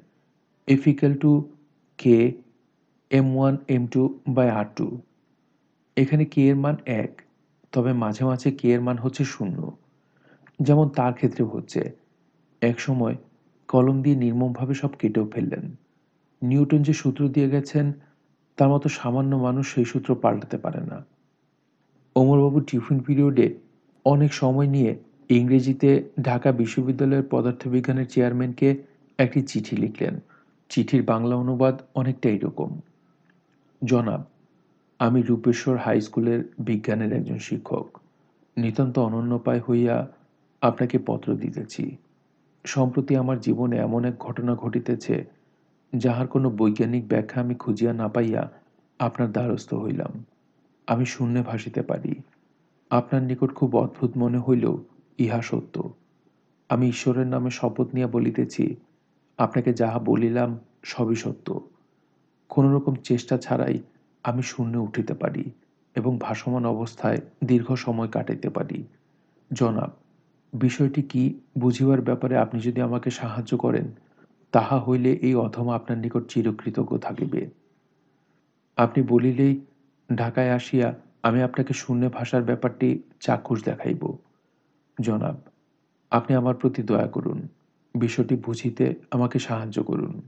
[0.66, 1.52] F equal to
[1.98, 2.32] K
[3.10, 5.00] M one M two by R two
[5.96, 7.22] এখানে কে এর মান এক,
[7.72, 9.76] তবে মাঝে মাঝে কে এর মান হচ্ছে শূন্য।
[10.60, 11.92] যেমন তার ক্ষেত্রে হচ্ছে।
[12.60, 13.16] এক সময়
[13.68, 15.76] কলম দিয়ে নির্মমভাবে সব কেটেও ফেললেন।
[16.42, 17.92] নিউটন যে সূত্র দিয়ে গেছেন
[18.58, 21.04] তার মতো সামান্য মানুষ সেই সূত্র পাল্টাতে পারে না।
[22.16, 23.58] অমরবাবু টিফিন পিরিয়ডে
[24.04, 28.82] অনেক সময় নিয়ে ইংরেজিতে ঢাকা বিশ্ববিদ্যালয়ের পদার্থবিজ্ঞানের চেয়ারম্যানকে
[29.18, 30.20] একটি চিঠি লিখলেন।
[30.68, 32.80] চিঠির বাংলা অনুবাদ অনেকটা এরকম।
[33.84, 34.22] জনাব,
[34.98, 37.98] আমি রূপেশ্বর হাই স্কুলের বিজ্ঞানের একজন শিক্ষক।
[38.56, 40.08] নিতান্ত অনন্যপায় হইয়া
[40.62, 41.96] আপনাকে পত্র দিতেছি।
[42.66, 45.37] সম্প্রতি আমার জীবনে এমন এক ঘটনা ঘটিতেছে
[45.96, 48.50] যাহার কোনো বৈজ্ঞানিক ব্যাখ্যা আমি খুঁজিয়া না পাইয়া
[48.98, 50.24] আপনার দ্বারস্থ হইলাম।
[50.86, 52.14] আমি শূন্যে ভাসিতে পারি।
[52.90, 54.84] আপনার নিকট খুব অদ্ভুত মনে হইলেও
[55.18, 55.94] ইহা সত্য।
[56.68, 58.76] আমি ঈশ্বরের নামে শপথ নিয়ে বলিতেছি,
[59.38, 61.60] আপনাকে যাহা বলিলাম সবই সত্য।
[62.48, 63.78] কোনো রকম চেষ্টা ছাড়াই
[64.24, 65.50] আমি শূন্যে উঠিতে পারি
[65.94, 68.84] এবং ভাসমান অবস্থায় দীর্ঘ সময় কাটাইতে পারি।
[69.52, 69.90] জনাব,
[70.58, 73.84] বিষয়টি কি বুঝিবার ব্যাপারে আপনি যদি আমাকে সাহায্য করেন
[74.50, 77.50] তাহা হইলে এই অধমা আপনার নিকট চিরকৃতজ্ঞ থাকিবে।
[78.76, 79.60] আপনি বলিলেই
[80.14, 84.16] ঢাকায় আসিয়া আমি আপনাকে শূন্য ভাষার ব্যাপারটি চাক্ষুষ দেখাইব।
[85.00, 85.36] জনাব,
[86.10, 87.48] আপনি আমার প্রতি দয়া করুন,
[87.94, 90.22] বিষয়টি বুঝিতে আমাকে সাহায্য করুন।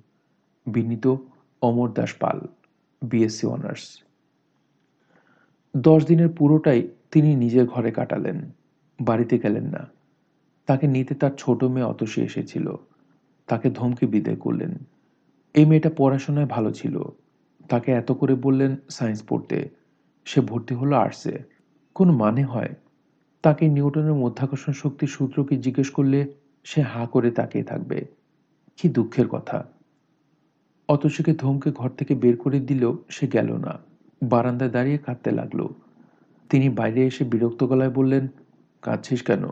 [0.67, 1.17] বিনীত
[1.63, 2.41] অমর দাস পাল
[3.03, 4.03] বিএসসি অনার্স
[5.77, 8.51] দশ দিনের পুরোটাই তিনি নিজের ঘরে কাটালেন,
[9.01, 9.91] বাড়িতে গেলেন না।
[10.67, 12.77] তাকে নিতে তার ছোট মেয়ে অতসী এসেছিল।
[13.51, 14.75] তাকে ধমকে বিদায় করলেন।
[15.55, 17.03] এই মেয়েটা পড়াশোনায় ভালো ছিল।
[17.69, 19.69] তাকে এত করে বললেন সায়েন্স পড়তে।
[20.25, 21.39] সে ভর্তি হলো আর্টসে
[21.95, 22.75] কোনো মানে হয়?
[23.43, 26.35] তাকে নিউটনের মধ্যাকর্ষণ শক্তির সূত্রকে জিজ্ঞেস করলে
[26.65, 28.05] সে হাঁ করে তাকিয়ে থাকবে।
[28.77, 29.65] কি দুঃখের কথা।
[30.89, 33.79] অতসীকে ধমকে ঘর থেকে বের করে দিলেও সে গেল না।
[34.23, 35.69] বারান্দায় দাঁড়িয়ে কাঁদতে লাগল।
[36.51, 38.29] তিনি বাইরে এসে বিরক্ত গলায় বললেন,
[38.83, 39.45] কাঁদছিস কেন?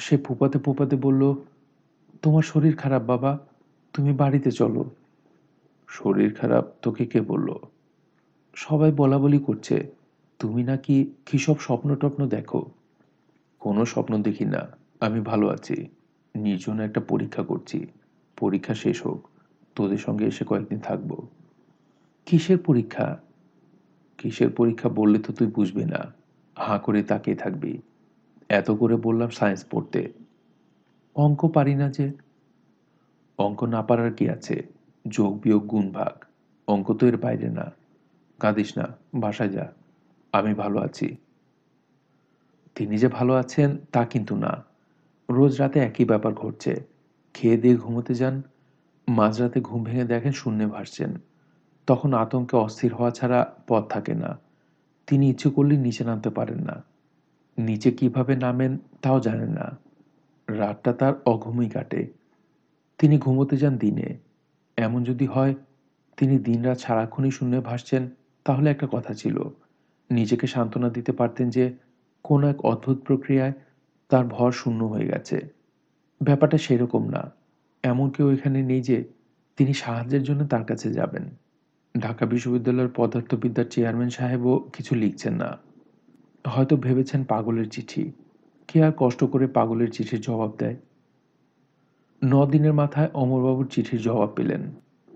[0.00, 1.34] সে ফুপাতে ফুপাতে বলল
[2.26, 3.38] তোমার শরীর খারাপ, বাবা।
[3.92, 4.84] তুমি বাড়িতে চলো।
[5.88, 7.54] শরীর খারাপ তোকে কে বলল?
[8.54, 9.90] সবাই বলা বলি করছে,
[10.38, 12.66] তুমি নাকি কী সব স্বপ্ন টপ্ন দেখো?
[13.58, 14.68] কোনো স্বপ্ন দেখি না।
[15.00, 15.86] আমি ভালো আছি।
[16.34, 17.86] নির্জনে একটা পরীক্ষা করছি।
[18.36, 19.28] পরীক্ষা শেষ হোক।
[19.74, 21.26] তোদের সঙ্গে এসে কয়েকদিন থাকব।
[22.26, 23.20] কিসের পরীক্ষা?
[24.18, 26.14] কিসের পরীক্ষা বললে তো তুই বুঝবি না।
[26.58, 27.78] হাঁ করে তাকিয়ে থাকবি।
[28.48, 30.25] এত করে বললাম সায়েন্স পড়তে।
[31.16, 32.12] অঙ্ক পারি না যে।
[33.38, 34.66] অঙ্ক না পারার কি আছে?
[35.08, 36.24] যোগ, বিয়োগ, গুণ, ভাগ।
[36.66, 37.72] অঙ্ক তো এর বাইরে না।
[38.40, 39.72] কাঁদিস না, বাসায় যা।
[40.32, 41.16] আমি ভালো আছি।
[42.74, 44.64] তিনি যে ভালো আছেন তা কিন্তু না।
[45.30, 46.84] রোজ রাতে একই ব্যাপার ঘটছে।
[47.34, 48.42] খেয়ে দিয়ে ঘুমোতে যান।
[49.08, 51.14] মাঝরাতে ঘুম ভেঙে দেখেন শূন্যে ভাসছেন।
[51.86, 54.38] তখন আতঙ্কে অস্থির হওয়া ছাড়া পথ থাকে না।
[55.06, 56.84] তিনি ইচ্ছে করলে নিচে নামতে পারেন না।
[57.58, 59.85] নিচে কীভাবে নামেন তাও জানেন না।
[60.48, 62.12] রাতটা তার অঘুমই কাটে।
[62.98, 64.18] তিনি ঘুমোতে যান দিনে।
[64.76, 65.54] এমন যদি হয়,
[66.16, 68.10] তিনি দিনরাত সারাক্ষণই শূন্যে ভাসছেন,
[68.44, 69.42] তাহলে একটা কথা ছিল।
[70.10, 71.76] নিজেকে সান্ত্বনা দিতে পারতেন যে,
[72.22, 73.52] কোন এক অদ্ভুত প্রক্রিয়ায়
[74.08, 75.48] তার ভর শূন্য হয়ে গেছে।
[76.22, 77.32] ব্যাপারটা সেরকম না।
[77.82, 79.04] এমন কেউ এখানে নেই যে,
[79.56, 81.30] তিনি সাহায্যের জন্য তার কাছে যাবেন।
[81.98, 85.58] ঢাকা বিশ্ববিদ্যালয়ের পদার্থবিদ্যার চেয়ারম্যান সাহেবও কিছু লিখছেন না।
[86.46, 88.12] হয়তো ভেবেছেন পাগলের চিঠি।
[88.68, 90.76] কে আর কষ্ট করে পাগলের চিঠির জবাব দেয়?
[92.24, 94.60] ন দিনের মাথায় অমরবাবুর চিঠির জবাব পেলেন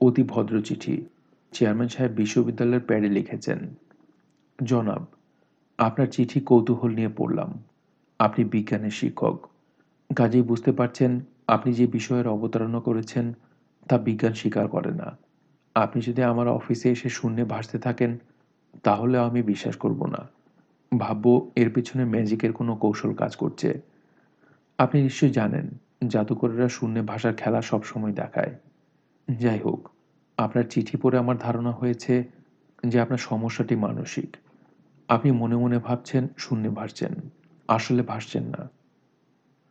[0.00, 1.06] অতি ভদ্র চিঠি।
[1.52, 3.74] চেয়ারম্যান সাহেব বিশ্ববিদ্যালয়ের প্যাডে লিখেছেন,
[4.64, 5.06] জনাব,
[5.78, 7.62] আপনার চিঠি কৌতূহল নিয়ে পড়লাম।
[8.18, 9.46] আপনি বিজ্ঞানের শিক্ষক।
[10.16, 13.32] কাজেই বুঝতে পারছেন আপনি যে বিষয়ের অবতারণা করেছেন
[13.88, 15.18] তা বিজ্ঞান স্বীকার করে না।
[15.74, 18.18] আপনি যদি আমার অফিসে এসে শূন্যে ভাসতে থাকেন,
[18.82, 20.39] তাহলে আমি বিশ্বাস করব না।
[20.98, 23.80] ভাববো এর পেছনে ম্যাজিকের কোনো কৌশল কাজ করছে।
[24.78, 25.70] আপনি নিশ্চয়ই জানেন,
[26.08, 28.54] জাদুকরেরা শূন্যে ভাষার খেলা সবসময় দেখায়।
[29.38, 29.88] যাই হোক,
[30.38, 32.24] আপনার চিঠি পড়ে আমার ধারণা হয়েছে
[32.86, 34.36] যে আপনার সমস্যাটি মানসিক।
[35.08, 37.14] আপনি মনে মনে ভাবছেন, শূন্যে ভাসছেন।
[37.68, 38.70] আসলে ভাসছেন না।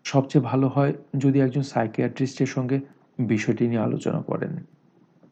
[0.03, 2.79] সবচেয়ে ভালো হয় যদি একজন সাইকিয়াট্রিস্টের সঙ্গে
[3.19, 4.57] বিষয়টি নিয়ে আলোচনা করেন।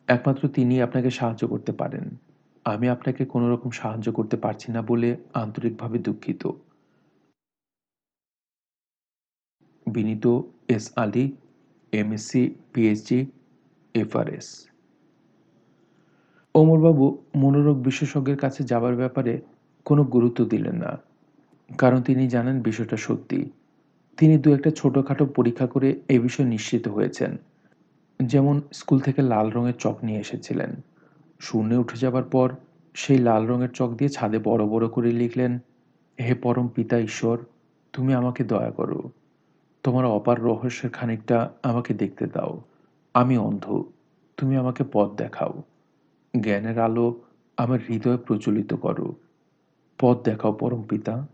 [0.08, 2.18] একমাত্র তিনি আপনাকে সাহায্য করতে পারেন।
[2.74, 5.10] আমি আপনাকে কোনো রকম সাহায্য করতে পারছি না বলে
[5.44, 6.44] আন্তরিকভাবে দুঃখিত।
[9.88, 10.26] বিনীত
[10.76, 11.26] S Ali,
[11.94, 13.20] MSc, PhD,
[13.96, 14.48] FRS.
[16.56, 17.06] অমরবাবু
[17.42, 19.34] মনোরোগ বিশেষজ্ঞের কাছে যাবার ব্যাপারে
[19.86, 20.92] কোনো গুরুত্ব দিলেন না,
[21.70, 23.40] কারণ তিনি জানেন বিষয়টা সত্যি।
[24.18, 27.32] তিনি দু একটা ছোটোখাটো পরীক্ষা করে এ বিষয়ে নিশ্চিত হয়েছেন,
[28.20, 30.72] যেমন স্কুল থেকে লাল রঙের চক নিয়ে এসেছিলেন।
[31.40, 32.56] শূন্যে উঠে যাবার পর
[32.94, 35.60] সেই লাল রঙের চক দিয়ে ছাদে বড় বড় করে লিখলেন,
[36.20, 37.46] হে পরম পিতা ঈশ্বর,
[37.94, 39.12] তুমি আমাকে দয়া করো।
[39.84, 42.62] তোমার অপার রহস্যের খানিকটা আমাকে দেখতে দাও।
[43.14, 43.84] আমি অন্ধ,
[44.38, 45.64] তুমি আমাকে পথ দেখাও।
[46.42, 47.22] জ্ঞানের আলো
[47.58, 49.16] আমার হৃদয় প্রচলিত করো।
[50.00, 51.28] পথ দেখাও পরম পিতা।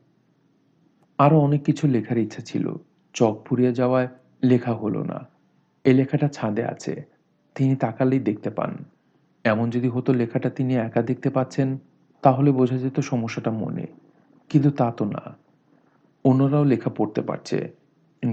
[1.17, 2.73] আরও অনেক কিছু লেখার ইচ্ছা ছিল।
[3.13, 4.07] চক ফুরিয়ে যাওয়ায়
[4.43, 5.27] লেখা হলো না।
[5.83, 7.03] এই লেখাটা ছাদে আছে।
[7.55, 8.77] তিনি তাকালেই দেখতে পান।
[9.43, 11.77] এমন যদি হতো লেখাটা তিনি একা দেখতে পাচ্ছেন,
[12.21, 13.87] তাহলে বোঝা যেত সমস্যাটা মনে।
[14.49, 15.37] কিন্তু তা তো না।
[16.25, 17.71] অন্যরাও লেখা পড়তে পারছে।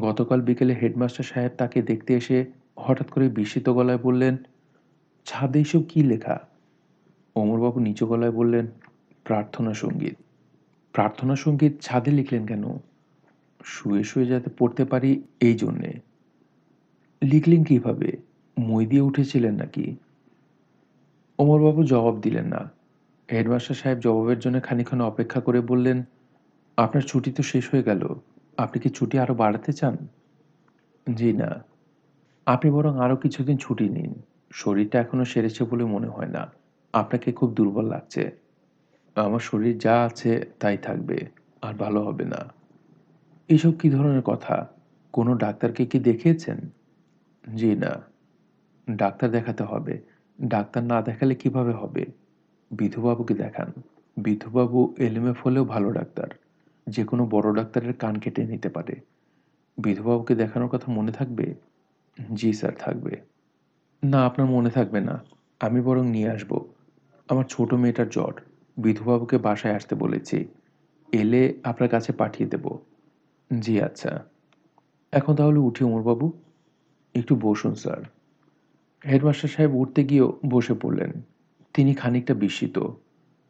[0.00, 2.44] গতকাল বিকেলে হেডমাস্টার সাহেব তাকে দেখতে এসে
[2.78, 4.36] হঠাৎ করে বিস্মিত গলায় বললেন,
[5.26, 6.40] ছাদে এইসব কী লেখা?
[7.36, 8.66] অমরবাবু নিচু গলায় বললেন,
[9.24, 10.14] প্রার্থনা সংগীত।
[10.92, 12.78] প্রার্থনা সংগীত ছাদে লিখলেন কেন?
[13.64, 15.92] শুয়ে শুয়ে যাতে পড়তে পারি এই জন্যে।
[17.24, 18.12] লিখলেন কীভাবে?
[18.58, 19.96] মই দিয়ে উঠেছিলেন নাকি?
[21.40, 22.70] অমরবাবু জবাব দিলেন না।
[23.28, 26.02] হেডমাস্টার সাহেব জবাবের জন্য খানিক্ষণ অপেক্ষা করে বললেন,
[26.76, 28.14] আপনার ছুটি তো শেষ হয়ে গেল।
[28.58, 29.96] আপনি কি ছুটি আরও বাড়াতে চান?
[31.14, 31.64] জি না।
[32.46, 34.14] আপনি বরং আরও কিছুদিন ছুটি নিন।
[34.52, 36.52] শরীরটা এখনও সেরেছে বলে মনে হয় না।
[36.92, 38.30] আপনাকে খুব দুর্বল লাগছে।
[39.16, 41.26] আমার শরীর যা আছে তাই থাকবে,
[41.62, 42.52] আর ভালো হবে না।
[43.48, 44.66] এসব কি ধরনের কথা?
[45.12, 46.70] কোনো ডাক্তারকে কি দেখিয়েছেন?
[47.54, 48.00] জি না।
[48.90, 50.09] ডাক্তার দেখাতে হবে।
[50.42, 52.06] ডাক্তার না দেখালে কীভাবে হবে?
[52.70, 53.82] বিধুবাবুকে দেখান।
[54.16, 56.28] বিধুবাবু এলএমএফ হলেও ভালো ডাক্তার।
[56.88, 59.00] যে কোনো বড় ডাক্তারের কান কেটে নিতে পারে।
[59.78, 61.54] বিধুবাবুকে দেখানোর কথা মনে থাকবে?
[62.34, 63.16] জি স্যার, থাকবে।
[64.04, 65.24] না, আপনার মনে থাকবে না।
[65.60, 66.64] আমি বরং নিয়ে আসব।
[67.28, 68.32] আমার ছোট মেয়েটার জ্বর।
[68.76, 70.48] বিধুবাবুকে বাসায় আসতে বলেছি।
[71.12, 72.78] এলে আপনার কাছে পাঠিয়ে দেব।
[73.60, 74.24] জি আচ্ছা।
[75.12, 76.32] এখন তাহলে উঠি উমরবাবু।
[77.14, 78.19] একটু বসুন, স্যার।
[79.06, 81.12] হেডমাস্টার সাহেব উঠতে গিয়েও বসে পড়লেন।
[81.74, 82.78] তিনি খানিকটা বিস্মিত,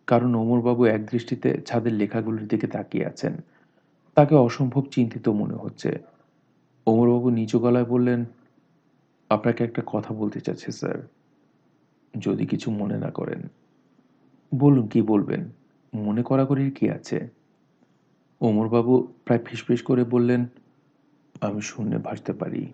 [0.06, 3.32] কারণ ওমরবাবু এক দৃষ্টিতে ছাদের লেখাগুলির দিকে তাকিয়ে আছেন।
[4.14, 5.98] তাকে অসম্ভব চিন্তিত মনে হচ্ছে।
[6.86, 8.24] ওমরবাবু নিচু গলায় বললেন,
[9.28, 11.08] আপনাকে একটা কথা বলতে চাচ্ছি, স্যার।
[12.18, 13.42] যদি কিছু মনে না করেন।
[14.54, 15.50] বলুন, কি বলবেন?
[15.94, 17.28] মনে করা করাকরির কি আছে?
[18.40, 20.46] ওমরবাবু প্রায় ফিসফিস করে বললেন,
[21.40, 22.72] আমি শূন্যে ভাসতে পারি।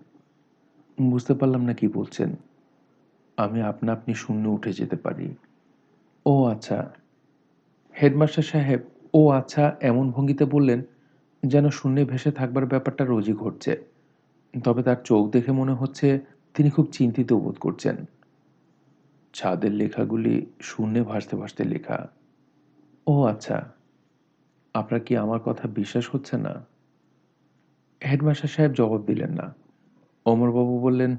[1.00, 2.36] বুঝতে পারলাম না কি বলছেন।
[3.36, 5.34] আমি আপনা আপনি শূন্য উঠে যেতে পারি।
[6.26, 6.92] ও আচ্ছা।
[8.02, 8.80] হেডমাস্টার সাহেব,
[9.14, 10.82] ও আচ্ছা এমন ভঙ্গিতে বললেন
[11.42, 13.84] যেন শূন্যে ভেসে থাকবার ব্যাপারটা রোজই ঘটছে।
[14.64, 16.20] তবে তার চোখ দেখে মনে হচ্ছে
[16.54, 17.96] তিনি খুব চিন্তিত বোধ করছেন।
[19.34, 22.08] ছাদের লেখাগুলি শূন্যে ভাসতে ভাসতে লেখা।
[23.06, 23.72] ও আচ্ছা।
[24.74, 26.66] আপনার কি আমার কথা বিশ্বাস হচ্ছে না?
[28.04, 29.54] হেডমাস্টার সাহেব জবাব দিলেন না।
[30.26, 31.16] অমরবাবু বললেন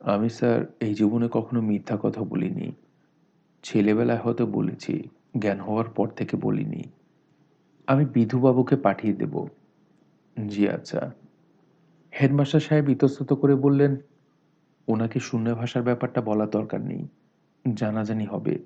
[0.00, 2.72] আমি স্যার, এই জীবনে কখনো মিথ্যা কথা বলিনি।
[3.62, 5.08] ছেলেবেলায় হয়তো বলেছি,
[5.38, 6.82] জ্ঞান হওয়ার পর থেকে বলিনি।
[7.86, 9.46] আমি বিধুবাবুকে পাঠিয়ে দেব।
[10.48, 11.12] জি আচ্ছা।
[12.20, 13.96] হেডমাস্টার সাহেব ইতস্তত করে বললেন,
[14.88, 17.08] ওনাকে শূন্য ভাষার ব্যাপারটা বলার দরকার নেই।
[17.74, 18.58] জানাজানি হবে।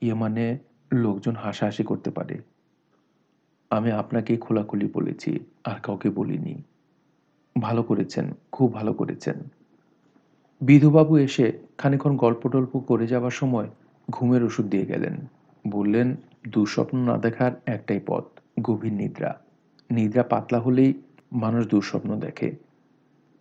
[0.00, 0.58] ইয়ে মানে
[0.92, 2.38] লোকজন হাসাহাসি করতে পারে।
[3.70, 6.62] আমি আপনাকেই খোলাখুলি বলেছি, আর কাউকে বলিনি।
[7.60, 9.34] ভালো করেছেন, খুব ভালো করেছেন।
[10.62, 13.68] বিধুবাবু এসে খানিক্ষণ গল্প টল্প করে যাবার সময়
[14.10, 15.16] ঘুমের ওষুধ দিয়ে গেলেন।
[15.68, 16.16] বললেন,
[16.48, 18.24] দুঃস্বপ্ন না দেখার একটাই পথ,
[18.62, 19.40] গভীর নিদ্রা।
[19.90, 20.94] নিদ্রা পাতলা হলেই
[21.32, 22.56] মানুষ দুঃস্বপ্ন দেখে।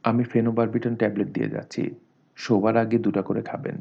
[0.04, 1.96] আমি ফেনোবারবিটন ট্যাবলেট দিয়ে যাচ্ছি।
[2.36, 3.76] শোবার আগে দুটা করে খাবেন।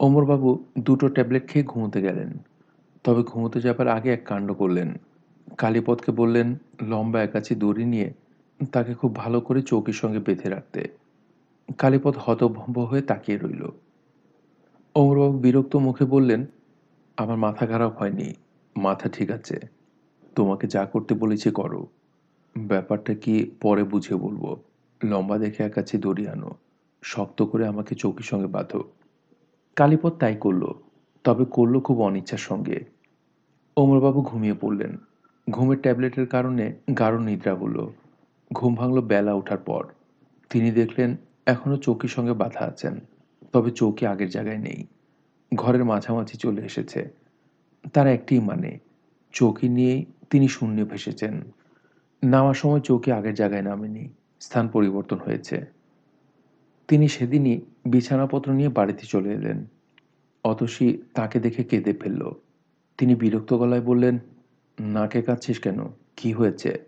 [0.00, 2.38] অমরবাবু দুটো ট্যাবলেট খেয়ে ঘুমোতে গেলেন।
[3.04, 4.94] তবে ঘুমোতে যাবার আগে এক কাণ্ড করলেন।
[5.58, 8.12] কালীপদকে বললেন, লম্বা একাচি দড়ি নিয়ে
[8.72, 11.03] তাকে খুব ভালো করে চৌকির সঙ্গে বেঁধে রাখতে।
[11.78, 13.68] কালীপদ হতভম্ব হয়ে তাকিয়ে রইল।
[14.94, 16.46] অমরবাবু বিরক্ত মুখে বললেন,
[17.16, 18.34] আমার মাথা খারাপ হয়নি।
[18.76, 19.60] মাথা ঠিক আছে।
[20.34, 21.86] তোমাকে যা করতে বলেছি করো।
[22.58, 24.56] ব্যাপারটা কি পরে বুঝে বলব।
[25.04, 26.50] লম্বা দেখে একাছি দড়ি আনো।
[27.02, 28.84] শক্ত করে আমাকে চৌকির সঙ্গে বাঁধো।
[29.76, 30.72] কালীপদ তাই করল,
[31.24, 32.84] তবে করল খুব অনিচ্ছার সঙ্গে।
[33.76, 34.98] অমরবাবু ঘুমিয়ে পড়লেন।
[35.50, 37.92] ঘুমের ট্যাবলেটের কারণে গাঢ় নিদ্রা হলো।
[38.52, 39.86] ঘুম ভাঙল বেলা ওঠার পর।
[40.50, 43.00] তিনি দেখলেন এখনও চৌকির সঙ্গে বাধা আছেন,
[43.52, 44.86] তবে চৌকি আগের জায়গায় নেই।
[45.54, 47.08] ঘরের মাঝামাঝি চলে এসেছে।
[47.92, 48.78] তার একটি মানে
[49.32, 51.42] চৌকি নিয়েই তিনি শূন্য ভেসেছেন।
[52.24, 54.08] নামার সময় চৌকি আগের জায়গায় নামেনি,
[54.40, 55.64] স্থান পরিবর্তন হয়েছে।
[56.88, 59.66] তিনি সেদিনই বিছানাপত্র নিয়ে বাড়িতে চলে এলেন।
[60.44, 62.32] অতসী তাকে দেখে কেঁদে ফেলল।
[62.98, 64.18] তিনি বিরক্ত গলায় বললেন
[64.80, 65.88] নাকে কাঁদছিস কেন?
[66.16, 66.84] কি হয়েছে?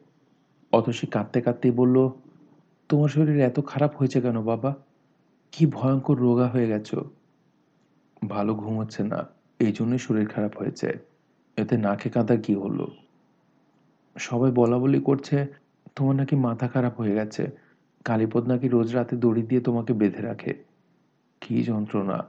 [0.73, 2.11] অতসী কাঁদতে কাঁদতেই বলল
[2.89, 4.75] তোমার শরীর এত খারাপ হয়েছে কেন, বাবা?
[5.53, 7.05] কি ভয়ঙ্কর রোগা হয়ে গেছো।
[8.29, 9.27] ভালো ঘুম হচ্ছে না,
[9.61, 10.93] এই জন্যই শরীর খারাপ হয়েছে।
[11.57, 12.87] এতে নাকে কাঁদা কি হলো?
[14.19, 15.47] সবাই বলা বলি করছে,
[15.97, 17.51] তোমার নাকি মাথা খারাপ হয়ে গেছে।
[18.05, 20.65] কালীপদ নাকি রোজ রাতে দড়ি দিয়ে তোমাকে বেঁধে রাখে।
[21.41, 22.25] কি যন্ত্রণা।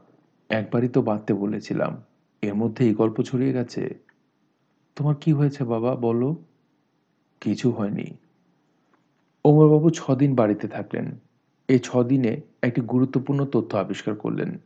[0.50, 2.04] একবারই তো বাঁধতে বলেছিলাম।
[2.42, 4.00] এর মধ্যে এই গল্প ছড়িয়ে গেছে।
[4.96, 5.96] তোমার কি হয়েছে, বাবা?
[5.96, 6.36] বলো।
[7.42, 8.18] কিছু হয়নি।
[9.48, 11.20] অমরবাবু ছদিন বাড়িতে থাকলেন।
[11.68, 14.58] এই ছদিনে একটি গুরুত্বপূর্ণ তথ্য আবিষ্কার করলেন।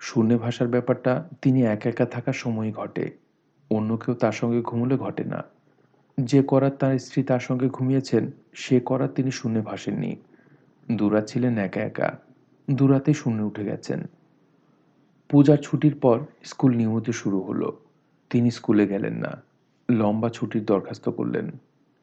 [0.00, 3.10] শূন্য ভাষার ব্যাপারটা তিনি একা একা থাকার সময়ই ঘটে।
[3.70, 5.44] অন্য কেউ তার সঙ্গে ঘুমলে ঘটে না।
[6.20, 10.16] যে করার তার স্ত্রী তার সঙ্গে ঘুমিয়েছেন, সে করার তিনি শূন্যে ভাসেননি।
[10.90, 12.18] দুরাত ছিলেন একা একা।
[12.70, 14.02] দুরাতে শূন্য উঠে গেছেন।
[15.28, 17.76] পূজার ছুটির পর স্কুল নিয়মিত শুরু হলো।
[18.30, 19.42] তিনি স্কুলে গেলেন না।
[19.90, 21.50] লম্বা ছুটির দরখাস্ত করলেন।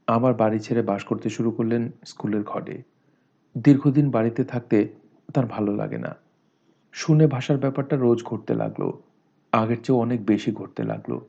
[0.07, 2.83] আবার বাড়ি ছেড়ে বাস করতে শুরু করলেন স্কুলের ঘরে।
[3.57, 4.93] দীর্ঘদিন বাড়িতে থাকতে
[5.33, 6.15] তার ভালো লাগে না।
[6.91, 8.91] শুনে ভাষার ব্যাপারটা রোজ ঘটতে লাগল।
[9.51, 11.19] আগের চেয়ে অনেক বেশি ঘটতে লাগল।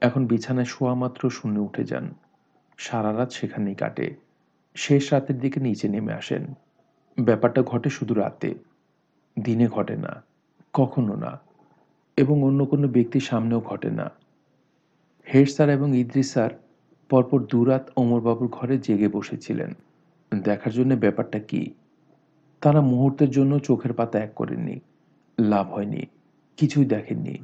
[0.00, 2.14] এখন বিছানায় শোয়া মাত্র শূন্য উঠে যান।
[2.76, 4.14] সারা রাত সেখানেই কাটে।
[4.74, 6.54] শেষ রাতের দিকে নিচে নেমে আসেন।
[7.20, 8.54] ব্যাপারটা ঘটে শুধু রাতে।
[9.42, 10.22] দিনে ঘটে না।
[10.72, 11.40] কখনো না।
[12.16, 14.10] এবং অন্য কোনো ব্যক্তির সামনেও ঘটে না।
[15.34, 16.50] হেড স্যার এবং ইদ্রিস স্যার
[17.12, 19.72] পরপর দুরাত অমরবাবুর ঘরে জেগে বসেছিলেন।
[20.42, 21.74] দেখার জন্য ব্যাপারটা কি?
[22.60, 24.80] তারা মুহূর্তের জন্য চোখের পাতা এক করেননি।
[25.40, 26.06] লাভ হয়নি।
[26.56, 27.38] কিছুই দেখেননি।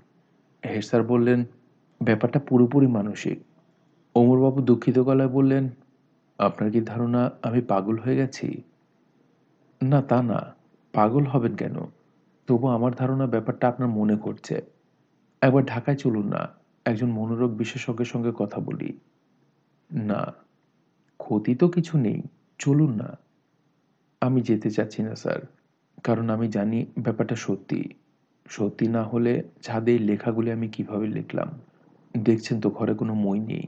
[0.65, 1.45] হেড স্যার বললেন,
[2.03, 3.39] ব্যাপারটা পুরোপুরি মানসিক।
[4.15, 5.69] অমরবাবু দুঃখিত গলায় বললেন,
[6.39, 8.63] আপনার কি ধারণা আমি পাগল হয়ে গেছি?
[9.83, 10.55] না, তা না।
[10.93, 11.77] পাগল হবেন কেন?
[12.47, 14.63] তবু আমার ধারণা ব্যাপারটা আপনার মনে করছে।
[15.43, 16.49] একবার ঢাকায় চলুন না।
[16.85, 18.99] একজন মনোরোগ বিশেষজ্ঞের সঙ্গে কথা বলি।
[19.91, 20.35] না,
[21.19, 22.23] ক্ষতি তো কিছু নেই,
[22.59, 23.19] চলুন না।
[24.21, 25.41] আমি যেতে চাচ্ছি না, স্যার,
[26.05, 27.85] কারণ আমি জানি ব্যাপারটা সত্যি।
[28.49, 31.49] সত্যি না হলে ছাদে এই লেখাগুলি আমি কীভাবে লিখলাম?
[32.19, 33.67] দেখছেন তো ঘরে কোনো মই নেই।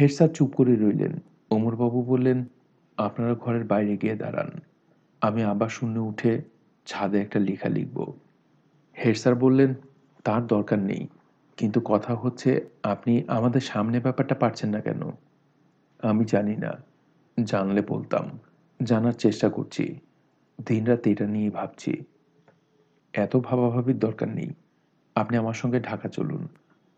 [0.00, 1.18] হেড স্যার চুপ করে রইলেন।
[1.50, 2.44] অমরবাবু বললেন,
[2.96, 4.50] আপনারা ঘরের বাইরে গিয়ে দাঁড়ান।
[5.20, 6.42] আমি আবার শূন্য উঠে
[6.86, 8.12] ছাদে একটা লেখা লিখব।
[8.98, 9.74] হেড স্যার বললেন,
[10.24, 11.06] তার দরকার নেই।
[11.56, 15.02] কিন্তু কথা হচ্ছে আপনি আমাদের সামনে ব্যাপারটা পারছেন না কেন?
[16.02, 16.72] আমি জানি না।
[17.44, 18.38] জানলে বলতাম।
[18.82, 19.98] জানার চেষ্টা করছি।
[20.66, 22.04] দিনরাত এটা নিয়ে ভাবছি।
[23.12, 24.50] এত ভাবাভাবির দরকার নেই।
[25.14, 26.48] আপনি আমার সঙ্গে ঢাকা চলুন।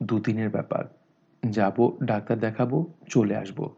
[0.02, 0.84] দুদিনের ব্যাপার।
[1.50, 3.70] যাব, ডাক্তার দেখাবো, চলে আসব।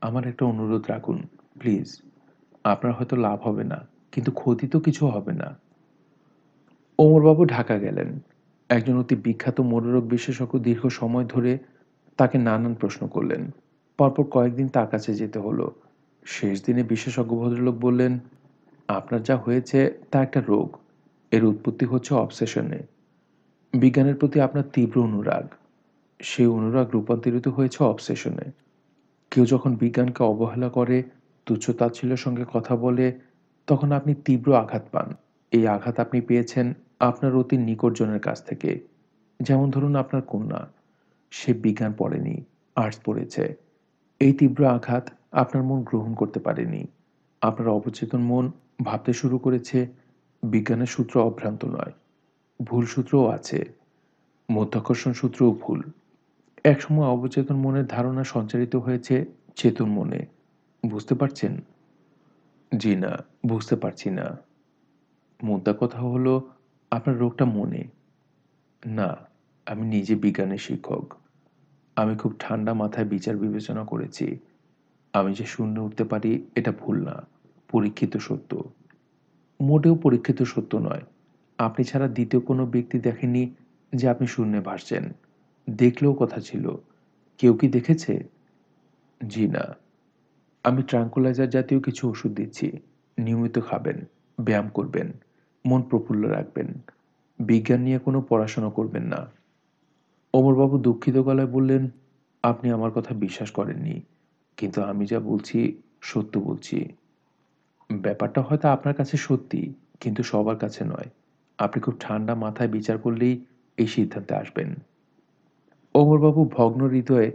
[0.00, 1.22] আমার একটা অনুরোধ রাখুন,
[1.58, 2.02] প্লিজ।
[2.64, 5.58] আপনার হয়তো লাভ হবে না, কিন্তু ক্ষতি তো কিছু হবে না।
[6.98, 8.20] ওমরবাবু ঢাকা গেলেন।
[8.72, 11.58] একজন অতি বিখ্যাত মনোরোগ বিশেষজ্ঞ দীর্ঘ সময় ধরে
[12.16, 13.50] তাকে নানান প্রশ্ন করলেন।
[13.98, 15.70] পরপর কয়েকদিন তার কাছে যেতে হলো।
[16.26, 18.18] শেষ দিনে বিশেষজ্ঞ ভদ্রলোক বললেন,
[18.88, 20.76] আপনার যা হয়েছে তা একটা রোগ।
[21.30, 22.78] এর উৎপত্তি হচ্ছে অবসেশনে।
[23.72, 25.54] বিজ্ঞানের প্রতি আপনার তীব্র অনুরাগ।
[26.22, 28.50] সেই অনুরাগ রূপান্তরিত হয়েছে অবসেশনে।
[29.30, 31.02] কেউ যখন বিজ্ঞানকে অবহেলা করে,
[31.46, 33.20] তুচ্ছ তাচ্ছিল্যের সঙ্গে কথা বলে,
[33.66, 35.14] তখন আপনি তীব্র আঘাত পান।
[35.50, 38.70] এই আঘাত আপনি পেয়েছেন আপনার অতি নিকটজনের কাছ থেকে।
[39.40, 40.60] যেমন ধরুন আপনার কন্যা,
[41.30, 42.44] সে বিজ্ঞান পড়েনি
[42.76, 43.54] আর্টস পড়েছে।
[44.20, 46.86] এই তীব্র আঘাত আপনার মন গ্রহণ করতে পারেনি।
[47.42, 48.50] আপনার অবচেতন মন
[48.84, 49.88] ভাবতে শুরু করেছে,
[50.42, 51.92] বিজ্ঞানের সূত্র অভ্রান্ত নয়,
[52.62, 53.64] ভুল সূত্রও আছে,
[54.50, 55.80] মধ্যাকর্ষণ সূত্রও ভুল।
[56.64, 59.26] একসময় অবচেতন মনের ধারণা সঞ্চারিত হয়েছে
[59.56, 60.26] চেতন মনে।
[60.86, 61.60] বুঝতে পারছেন?
[62.76, 64.26] জি না, বুঝতে পারছি না।
[65.42, 66.34] মুদ্রা কথা হলো
[66.92, 67.84] আপনার রোগটা মনে?
[68.86, 69.16] না,
[69.66, 71.14] আমি নিজে বিজ্ঞানের শিক্ষক।
[71.96, 74.38] আমি খুব ঠান্ডা মাথায় বিচার বিবেচনা করেছি।
[75.12, 77.26] আমি যে শূন্য উঠতে পারি, এটা ভুল না,
[77.68, 78.72] পরীক্ষিত সত্য।
[79.60, 81.02] মোটেও পরীক্ষিত সত্য নয়।
[81.58, 83.54] আপনি ছাড়া দ্বিতীয় কোনো ব্যক্তি দেখেনি
[83.94, 85.12] যে আপনি শূন্যে ভাসছেন।
[85.70, 86.70] দেখলেও কথা ছিল।
[87.38, 88.28] কেউ কি দেখেছে?
[89.26, 89.76] জি না।
[90.64, 92.72] আমি ট্রাঙ্কুলাইজার জাতীয় কিছু ওষুধ দিচ্ছি।
[93.18, 94.04] নিয়মিত খাবেন,
[94.40, 95.12] ব্যায়াম করবেন।
[95.66, 96.66] মন প্রফুল্ল রাখবেন।
[97.40, 99.30] বিজ্ঞান নিয়ে কোনো পড়াশোনা করবেন না।
[100.34, 101.90] অমরবাবু দুঃখিত গলায় বললেন,
[102.42, 104.00] আপনি আমার কথা বিশ্বাস করেননি,
[104.56, 106.88] কিন্তু আমি যা বলছি, সত্য বলছি।
[107.92, 111.08] ব্যাপারটা হয়তো আপনার কাছে সত্যি, কিন্তু সবার কাছে নয়।
[111.58, 113.44] আপনি খুব ঠান্ডা মাথায় বিচার করলেই
[113.76, 114.74] এই সিদ্ধান্তে আসবেন।
[115.94, 117.32] অমরবাবু ভগ্ন হৃদয়ে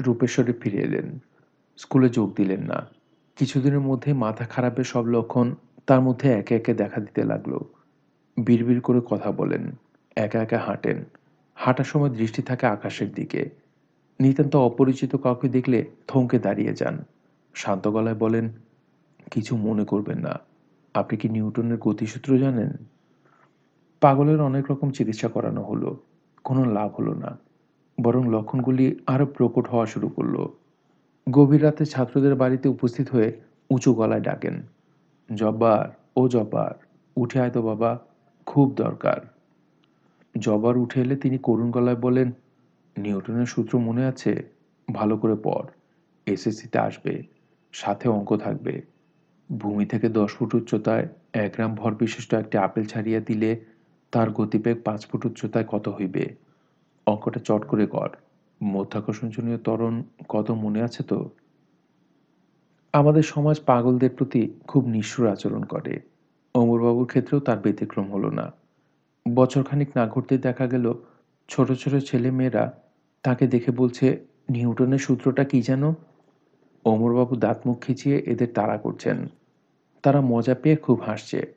[0.00, 1.18] রূপেশ্বরে ফিরে এলেন।
[1.76, 2.86] স্কুলে যোগ দিলেন না।
[3.36, 5.54] কিছুদিনের মধ্যে মাথা খারাপের সব লক্ষণ
[5.86, 7.58] তার মধ্যে একে একে দেখা দিতে লাগল।
[8.36, 9.70] বিড়বিড় করে কথা বলেন,
[10.16, 11.04] একা একা হাঁটেন।
[11.54, 13.50] হাঁটার সময় দৃষ্টি থাকে আকাশের দিকে।
[14.20, 17.04] নিতান্ত অপরিচিত কাউকে দেখলে থমকে দাঁড়িয়ে যান।
[17.54, 18.48] শান্ত গলায় বলেন,
[19.30, 20.38] কিছু মনে করবেন না।
[20.94, 22.72] আপনি কি নিউটনের গতিসূত্র জানেন?
[24.00, 25.96] পাগলের অনেক রকম চিকিৎসা করানো হলো।
[26.44, 27.38] কোনো লাভ হলো না।
[28.02, 30.46] বরং লক্ষণগুলি আরও প্রকট হওয়া শুরু করল।
[31.30, 34.62] গভীর রাতে ছাত্রদের বাড়িতে উপস্থিত হয়ে উঁচু গলায় ডাকেন।
[35.36, 36.74] জব্বার, ও জব্বার,
[37.16, 37.90] উঠে আয় তো বাবা,
[38.46, 39.20] খুব দরকার।
[40.34, 42.28] জবার উঠে এলে তিনি করুণ গলায় বলেন,
[42.96, 44.32] নিউটনের সূত্র মনে আছে,
[44.88, 45.66] ভালো করে পড়
[46.26, 47.22] এসএসসিতে আসবে,
[47.72, 48.82] সাথে অঙ্ক থাকবে।
[49.50, 53.50] ভূমি থেকে দশ ফুট উচ্চতায় এক গ্রাম ভর বিশিষ্ট একটি আপেল ছাড়িয়া দিলে
[54.12, 56.24] তার গতিবেগ পাঁচ ফুট উচ্চতায় কত হইবে?
[57.06, 58.10] অঙ্কটা চট করে কর।
[58.60, 59.94] মধ্যাকর্ষণজনীয় ত্বরণ
[60.28, 61.18] কত মনে আছে তো
[62.94, 66.00] আমাদের সমাজ পাগলদের প্রতি খুব নিষ্ঠুর আচরণ করে।
[66.54, 68.52] অমরবাবুর ক্ষেত্রেও তার ব্যতিক্রম হলো না।
[69.34, 70.94] বছরখানিক না ঘুরতে দেখা গেল,
[71.48, 72.82] ছোট ছোট ছেলে মেয়েরা
[73.22, 75.92] তাকে দেখে বলছে, নিউটনের সূত্রটা কি যেন
[76.84, 79.26] অমরবাবু দাঁত মুখ খিচিয়ে এদের তাড়া করছেন।
[80.02, 81.54] তারা মজা পেয়ে খুব হাসছে।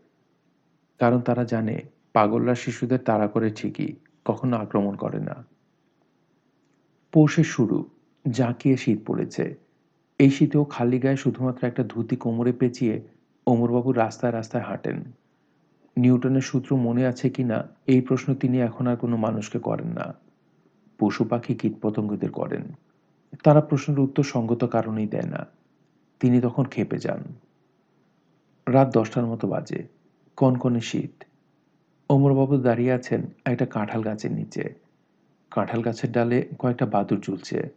[1.00, 1.82] কারণ তারা জানে,
[2.14, 3.94] পাগলরা শিশুদের তাড়া করে ঠিকই,
[4.26, 5.46] কখনো আক্রমণ করে না।
[7.12, 7.86] পৌষের শুরু,
[8.30, 9.67] জাঁকিয়ে শীত পড়েছে।
[10.20, 13.02] এই শীতেও খালি গায়ে শুধুমাত্র একটা ধুতি কোমরে পেঁচিয়ে
[13.48, 15.04] অমরবাবু রাস্তায় রাস্তায় হাঁটেন।
[15.98, 20.14] নিউটনের সূত্র মনে আছে কিনা এই প্রশ্ন তিনি এখন আর কোনো মানুষকে করেন না।
[21.00, 22.62] পশু পাখি কীটপতঙ্গদের করেন।
[23.44, 25.48] তারা প্রশ্নের উত্তর সঙ্গত কারণেই দেয় না।
[26.20, 27.24] তিনি তখন খেপে যান।
[28.68, 29.88] রাত দশটার মতো বাজে।
[30.38, 31.24] কনকনে শীত।
[32.10, 34.74] অমরবাবু দাঁড়িয়ে আছেন একটা কাঁঠাল গাছের নিচে।
[35.52, 37.70] কাঁঠাল গাছের ডালে কয়েকটা বাদুর ঝুলছে।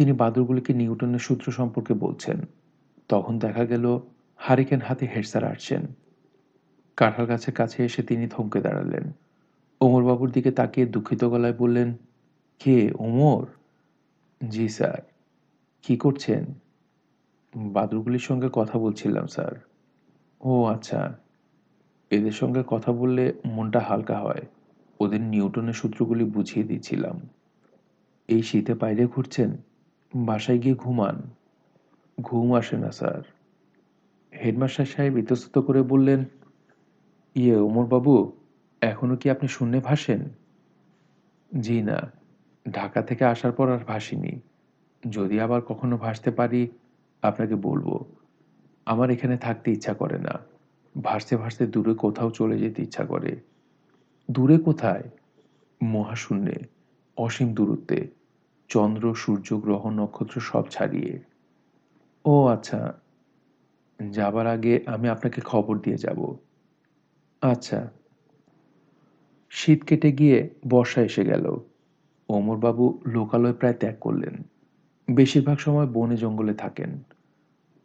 [0.00, 2.40] তিনি বাদুরগুলিকে নিউটনের সূত্র সম্পর্কে বলছেন।
[3.08, 4.00] তখন দেখা গেল,
[4.36, 5.86] হারিকেন হাতে হেডসার আসছেন
[6.96, 9.12] কাঁঠাল গাছের কাছে এসে তিনি থমকে দাঁড়ালেন।
[9.80, 11.94] ওমরবাবুর দিকে তাকিয়ে দুঃখিত গলায় বললেন,
[12.58, 13.46] কে, ওমর?
[14.48, 15.02] জি, স্যার।
[15.82, 16.54] কি করছেন?
[17.56, 19.52] বাদুরগুলির সঙ্গে কথা বলছিলাম, স্যার।
[20.40, 21.18] ও আচ্ছা।
[22.10, 24.46] এদের সঙ্গে কথা বললে মনটা হালকা হয়।
[25.00, 27.28] ওদের নিউটনের সূত্রগুলি বুঝিয়ে দিচ্ছিলাম।
[28.28, 29.56] এই শীতে বাইরে ঘুরছেন?
[30.16, 31.22] বাসায় গিয়ে ঘুমান।
[32.20, 33.22] ঘুম আসে না, স্যার।
[34.44, 36.24] হেডমাস্টার সাহেব ইতস্তত করে বললেন
[37.34, 38.32] ইয়ে ওমরবাবু,
[38.80, 40.28] এখনও কি আপনি শূন্যে ভাসেন?
[41.60, 42.10] জি না,
[42.70, 44.40] ঢাকা থেকে আসার পর আর ভাসিনি।
[45.10, 46.68] যদি আবার কখনো ভাসতে পারি,
[47.22, 48.04] আপনাকে বলব।
[48.86, 50.38] আমার এখানে থাকতে ইচ্ছা করে না।
[51.02, 53.40] ভাসতে ভাসতে দূরে কোথাও চলে যেতে ইচ্ছা করে।
[54.30, 55.02] দূরে কোথায়?
[55.82, 56.56] মহাশূন্যে,
[57.16, 58.19] অসীম দূরত্বে।
[58.70, 61.18] চন্দ্র, সূর্য, গ্রহ, নক্ষত্র সব ছাড়িয়ে।
[62.24, 62.94] ও আচ্ছা
[64.10, 66.36] যাবার আগে আমি আপনাকে খবর দিয়ে যাব।
[67.42, 67.90] আচ্ছা।
[69.50, 71.56] শীত কেটে গিয়ে বর্ষা এসে গেল।
[72.28, 74.42] অমরবাবু লোকালয় প্রায় ত্যাগ করলেন।
[75.14, 77.02] বেশিরভাগ সময় বনে জঙ্গলে থাকেন।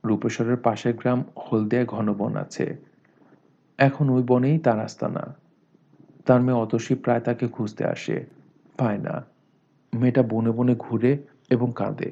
[0.06, 2.78] রূপেশ্বরের পাশের গ্রাম হলদিয়া ঘন বন আছে।
[3.78, 5.36] এখন ওই বনেই তার আস্তানা।
[6.26, 8.26] তার মেয়ে অতসী প্রায় তাকে খুঁজতে আসে।
[8.78, 9.35] পায় না।
[9.96, 11.18] মেয়েটা বনে বনে ঘুরে
[11.50, 12.12] এবং কাঁদে।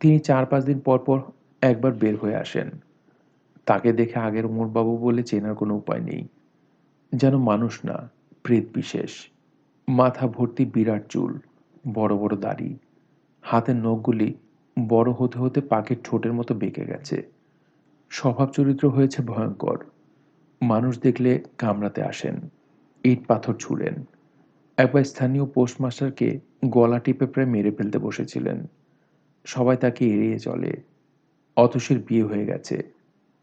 [0.00, 1.20] তিনি চার পাঁচ দিন পর পর
[1.62, 2.70] একবার বের হয়ে আসেন।
[3.66, 6.28] তাকে দেখে আগের উমরবাবু বলে চেনার কোনো উপায় নেই।
[7.14, 8.10] যেন মানুষ না,
[8.42, 9.10] প্রেত বিশেষ।
[9.88, 11.38] মাথা ভর্তি বিরাট চুল,
[11.94, 12.78] বড় বড় দাড়ি।
[13.42, 14.34] হাতের নখগুলি
[14.88, 17.22] বড় হতে হতে পাখির ঠোঁটের মতো বেঁকে গেছে।
[18.10, 19.84] স্বভাব চরিত্র হয়েছে ভয়ঙ্কর।
[20.62, 22.48] মানুষ দেখলে কামড়াতে আসেন,
[23.04, 24.04] ইট পাথর ছুঁড়েন।
[24.78, 28.66] একবার স্থানীয় পোস্টমাস্টারকে গলা টিপে প্রায় মেরে ফেলতে বসেছিলেন।
[29.44, 30.82] সবাই তাকে এড়িয়ে চলে।
[31.56, 32.82] অতসীর বিয়ে হয়ে গেছে।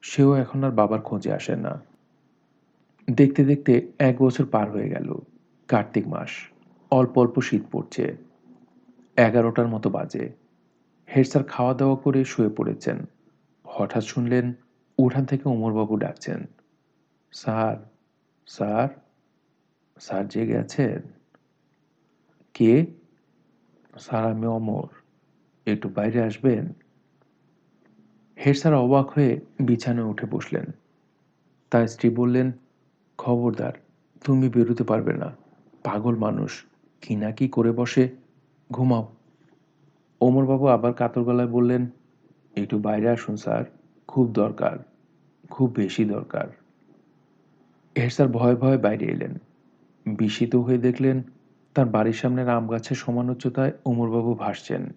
[0.02, 1.82] সেও এখন আর বাবার খোঁজে আসে না।
[3.12, 5.16] দেখতে দেখতে এক বছর পার হয়ে গেল,
[5.68, 6.30] কার্তিক মাস।
[6.92, 8.18] অল্প অল্প শীত পড়ছে।
[9.18, 10.30] এগারোটার মতো বাজে।
[11.16, 13.06] হেড স্যার খাওয়া দাওয়া করে শুয়ে পড়েছেন।
[13.68, 14.54] হঠাৎ শুনলেন
[14.98, 16.46] উঠান থেকে উমরবাবু ডাকছেন।
[17.32, 17.78] স্যার
[18.48, 18.90] স্যার
[20.00, 21.15] স্যার জেগে আছেন?
[22.56, 22.86] কে?
[24.12, 24.88] আমি অমর।
[25.66, 26.74] একটু বাইরে আসবেন?
[28.46, 30.66] হেড স্যার অবাক হয়ে বিছানায় উঠে বসলেন।
[31.70, 32.52] তার স্ত্রী বললেন,
[33.18, 33.74] খবরদার,
[34.24, 35.36] তুমি বেরোতে পারবে না।
[35.84, 36.64] পাগল মানুষ,
[37.02, 38.10] কি না কি করে বসে?
[38.72, 39.14] ঘুমাও।
[40.22, 41.88] ওমরবাবু আবার কাতর গলায় বললেন,
[42.56, 43.64] একটু বাইরে আসুন স্যার,
[44.08, 44.78] খুব দরকার,
[45.50, 46.48] খুব বেশি দরকার।
[48.10, 49.34] স্যার ভয়ে ভয়ে বাইরে এলেন।
[50.06, 51.22] বিস্মিত হয়ে দেখলেন
[51.76, 54.96] তার বাড়ির সামনের আম গাছের সমান উচ্চতায় ওমরবাবু ভাসছেন।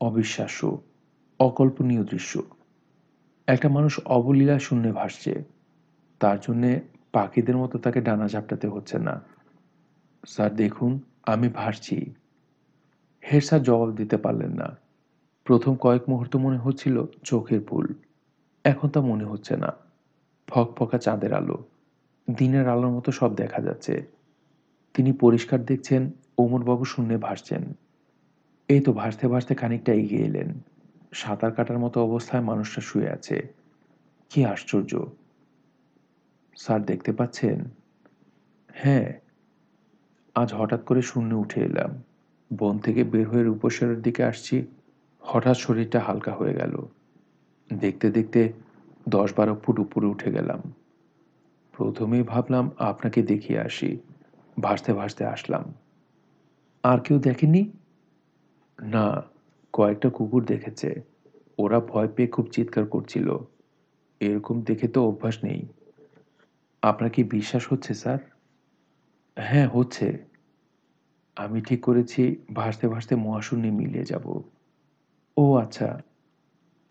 [0.00, 0.80] অবিশ্বাস্য,
[1.40, 2.42] অকল্পনীয় দৃশ্য।
[3.46, 5.44] একটা মানুষ অবলীলা শূন্যে ভাসছে।
[6.20, 6.80] তার জন্যে
[7.12, 9.20] পাখিদের মতো তাকে ডানা ঝাপটাতে হচ্ছে না।
[10.26, 12.14] স্যার, দেখুন, আমি ভাসছি।
[13.32, 14.76] হের স্যার জবাব দিতে পারলেন না।
[15.44, 17.94] প্রথম কয়েক মুহূর্ত মনে হচ্ছিল চোখের ভুল
[18.64, 19.72] এখন তা মনে হচ্ছে না।
[20.46, 21.64] ফক ফকা চাঁদের আলো।
[22.36, 24.15] দিনের আলোর মতো সব দেখা যাচ্ছে।
[24.96, 27.76] তিনি পরিষ্কার দেখছেন, ওমরবাবু শূন্যে ভাসছেন।
[28.68, 30.60] এই তো ভাসতে ভাসতে খানিকটা এগিয়ে এলেন।
[31.12, 33.48] সাঁতার কাটার মতো অবস্থায় মানুষটা শুয়ে আছে।
[34.30, 35.06] কি আশ্চর্য।
[36.56, 37.64] স্যার দেখতে পাচ্ছেন?
[38.72, 39.12] হ্যাঁ।
[40.34, 42.02] আজ হঠাৎ করে শূন্য উঠে এলাম।
[42.58, 44.66] বন থেকে বের হয়ে রূপসরের দিকে আসছি।
[45.20, 46.86] হঠাৎ শরীরটা হালকা হয়ে গেল।
[47.78, 48.52] দেখতে দেখতে
[49.08, 50.72] দশ বারো ফুট উপরে উঠে গেলাম।
[51.72, 53.98] প্রথমেই ভাবলাম, আপনাকে দেখিয়ে আসি।
[54.62, 55.74] ভাসতে ভাসতে আসলাম।
[56.82, 57.72] আর কেউ দেখেনি?
[58.82, 59.22] না,
[59.72, 61.02] কয়েকটা কুকুর দেখেছে।
[61.58, 63.36] ওরা ভয় পেয়ে খুব চিৎকার করছিল।
[64.20, 65.66] এরকম দেখে তো অভ্যাস নেই।
[66.82, 68.18] আপনার কি বিশ্বাস হচ্ছে, স্যার?
[69.38, 70.24] হ্যাঁ হচ্ছে।
[71.36, 74.42] আমি ঠিক করেছি, ভাসতে ভাসতে মহাশূন্যে মিলিয়ে যাব।
[75.36, 76.00] ও আচ্ছা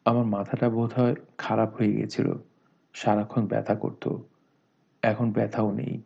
[0.06, 2.34] আমার মাথাটা বোধ হয় খারাপ হয়ে গেছিল
[2.94, 4.18] সারাক্ষণ ব্যথা করত।
[5.02, 6.04] এখন ব্যথাও নেই।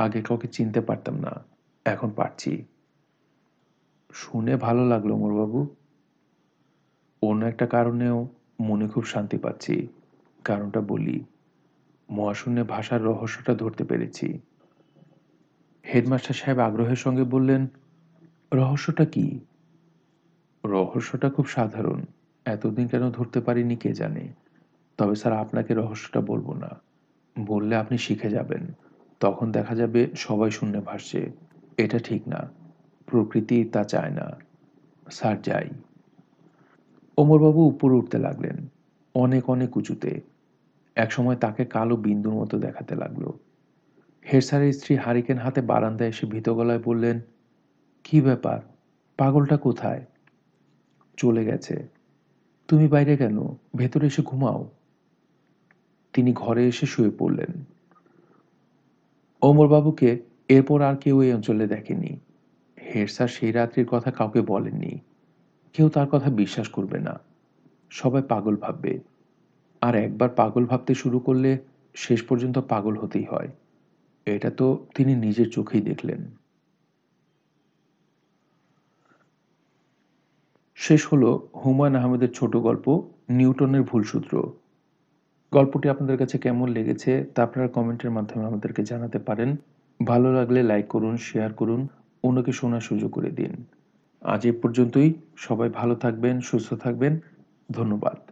[0.00, 1.44] আগে কাউকে চিনতে পারতাম না।
[1.84, 2.64] এখন পারছি।
[4.12, 5.66] শুনে ভালো লাগল মোরবাবু।
[7.22, 8.28] অন্য একটা কারণেও
[8.60, 9.88] মনে খুব শান্তি পাচ্ছি।
[10.44, 11.24] কারণটা বলি,
[12.10, 14.38] মহাশূন্যে ভাষার রহস্যটা ধরতে পেরেছি।
[15.94, 17.66] হেডমাস্টার সাহেব আগ্রহের সঙ্গে বললেন,
[18.54, 19.40] রহস্যটা কি?
[20.66, 22.04] রহস্যটা খুব সাধারণ।
[22.44, 24.32] এতদিন কেন ধরতে পারিনি কে জানে।
[24.98, 26.68] তবে স্যার, আপনাকে রহস্যটা বলব না।
[27.38, 28.72] বললে আপনি শিখে যাবেন।
[29.20, 31.30] তখন দেখা যাবে সবাই শূন্য ভাসছে।
[31.76, 32.50] এটা ঠিক না।
[33.06, 34.30] প্রকৃতি তা চায় না।
[35.10, 35.68] স্যার যাই।
[37.16, 38.56] অমরবাবু উপরে উঠতে লাগলেন,
[39.14, 40.20] অনেক অনেক উঁচুতে।
[40.94, 43.30] একসময় তাকে কালো বিন্দুর মতো দেখাতে লাগল।
[44.32, 47.20] হেড স্যারের স্ত্রী হারিকেন হাতে বারান্দায় এসে ভীত গলায় বললেন,
[48.04, 48.60] কি ব্যাপার?
[49.16, 50.04] পাগলটা কোথায়?
[51.16, 51.88] চলে গেছে।
[52.68, 53.38] তুমি বাইরে কেন?
[53.76, 54.70] ভেতরে এসে ঘুমাও।
[56.12, 57.64] তিনি ঘরে এসে শুয়ে পড়লেন।
[59.42, 62.20] ওমরবাবুকে এরপর আর কেউ এই অঞ্চলে দেখেনি।
[62.94, 64.98] হেড স্যার সেই রাত্রির কথা কাউকে বলেননি।
[65.72, 67.20] কেউ তার কথা বিশ্বাস করবে না।
[67.90, 69.00] সবাই পাগল ভাববে।
[69.80, 71.58] আর একবার পাগল ভাবতে শুরু করলে
[71.94, 73.48] শেষ পর্যন্ত পাগল হতেই হয়।
[74.26, 76.30] এটা তো তিনি নিজের চোখেই দেখলেন।
[80.74, 84.52] শেষ হলো হুমায়ুন আহমেদের ছোট গল্প, নিউটনের ভুলসূত্র।
[85.54, 89.56] গল্পটি আপনাদের কাছে কেমন লেগেছে তা আপনারা কমেন্টের মাধ্যমে আমাদেরকে জানাতে পারেন।
[90.06, 91.88] ভালো লাগলে লাইক করুন, শেয়ার করুন,
[92.24, 93.64] অন্যকে শোনার সুযোগ করে দিন।
[94.22, 97.20] আজ এ পর্যন্তই। সবাই ভালো থাকবেন, সুস্থ থাকবেন।
[97.72, 98.29] ধন্যবাদ।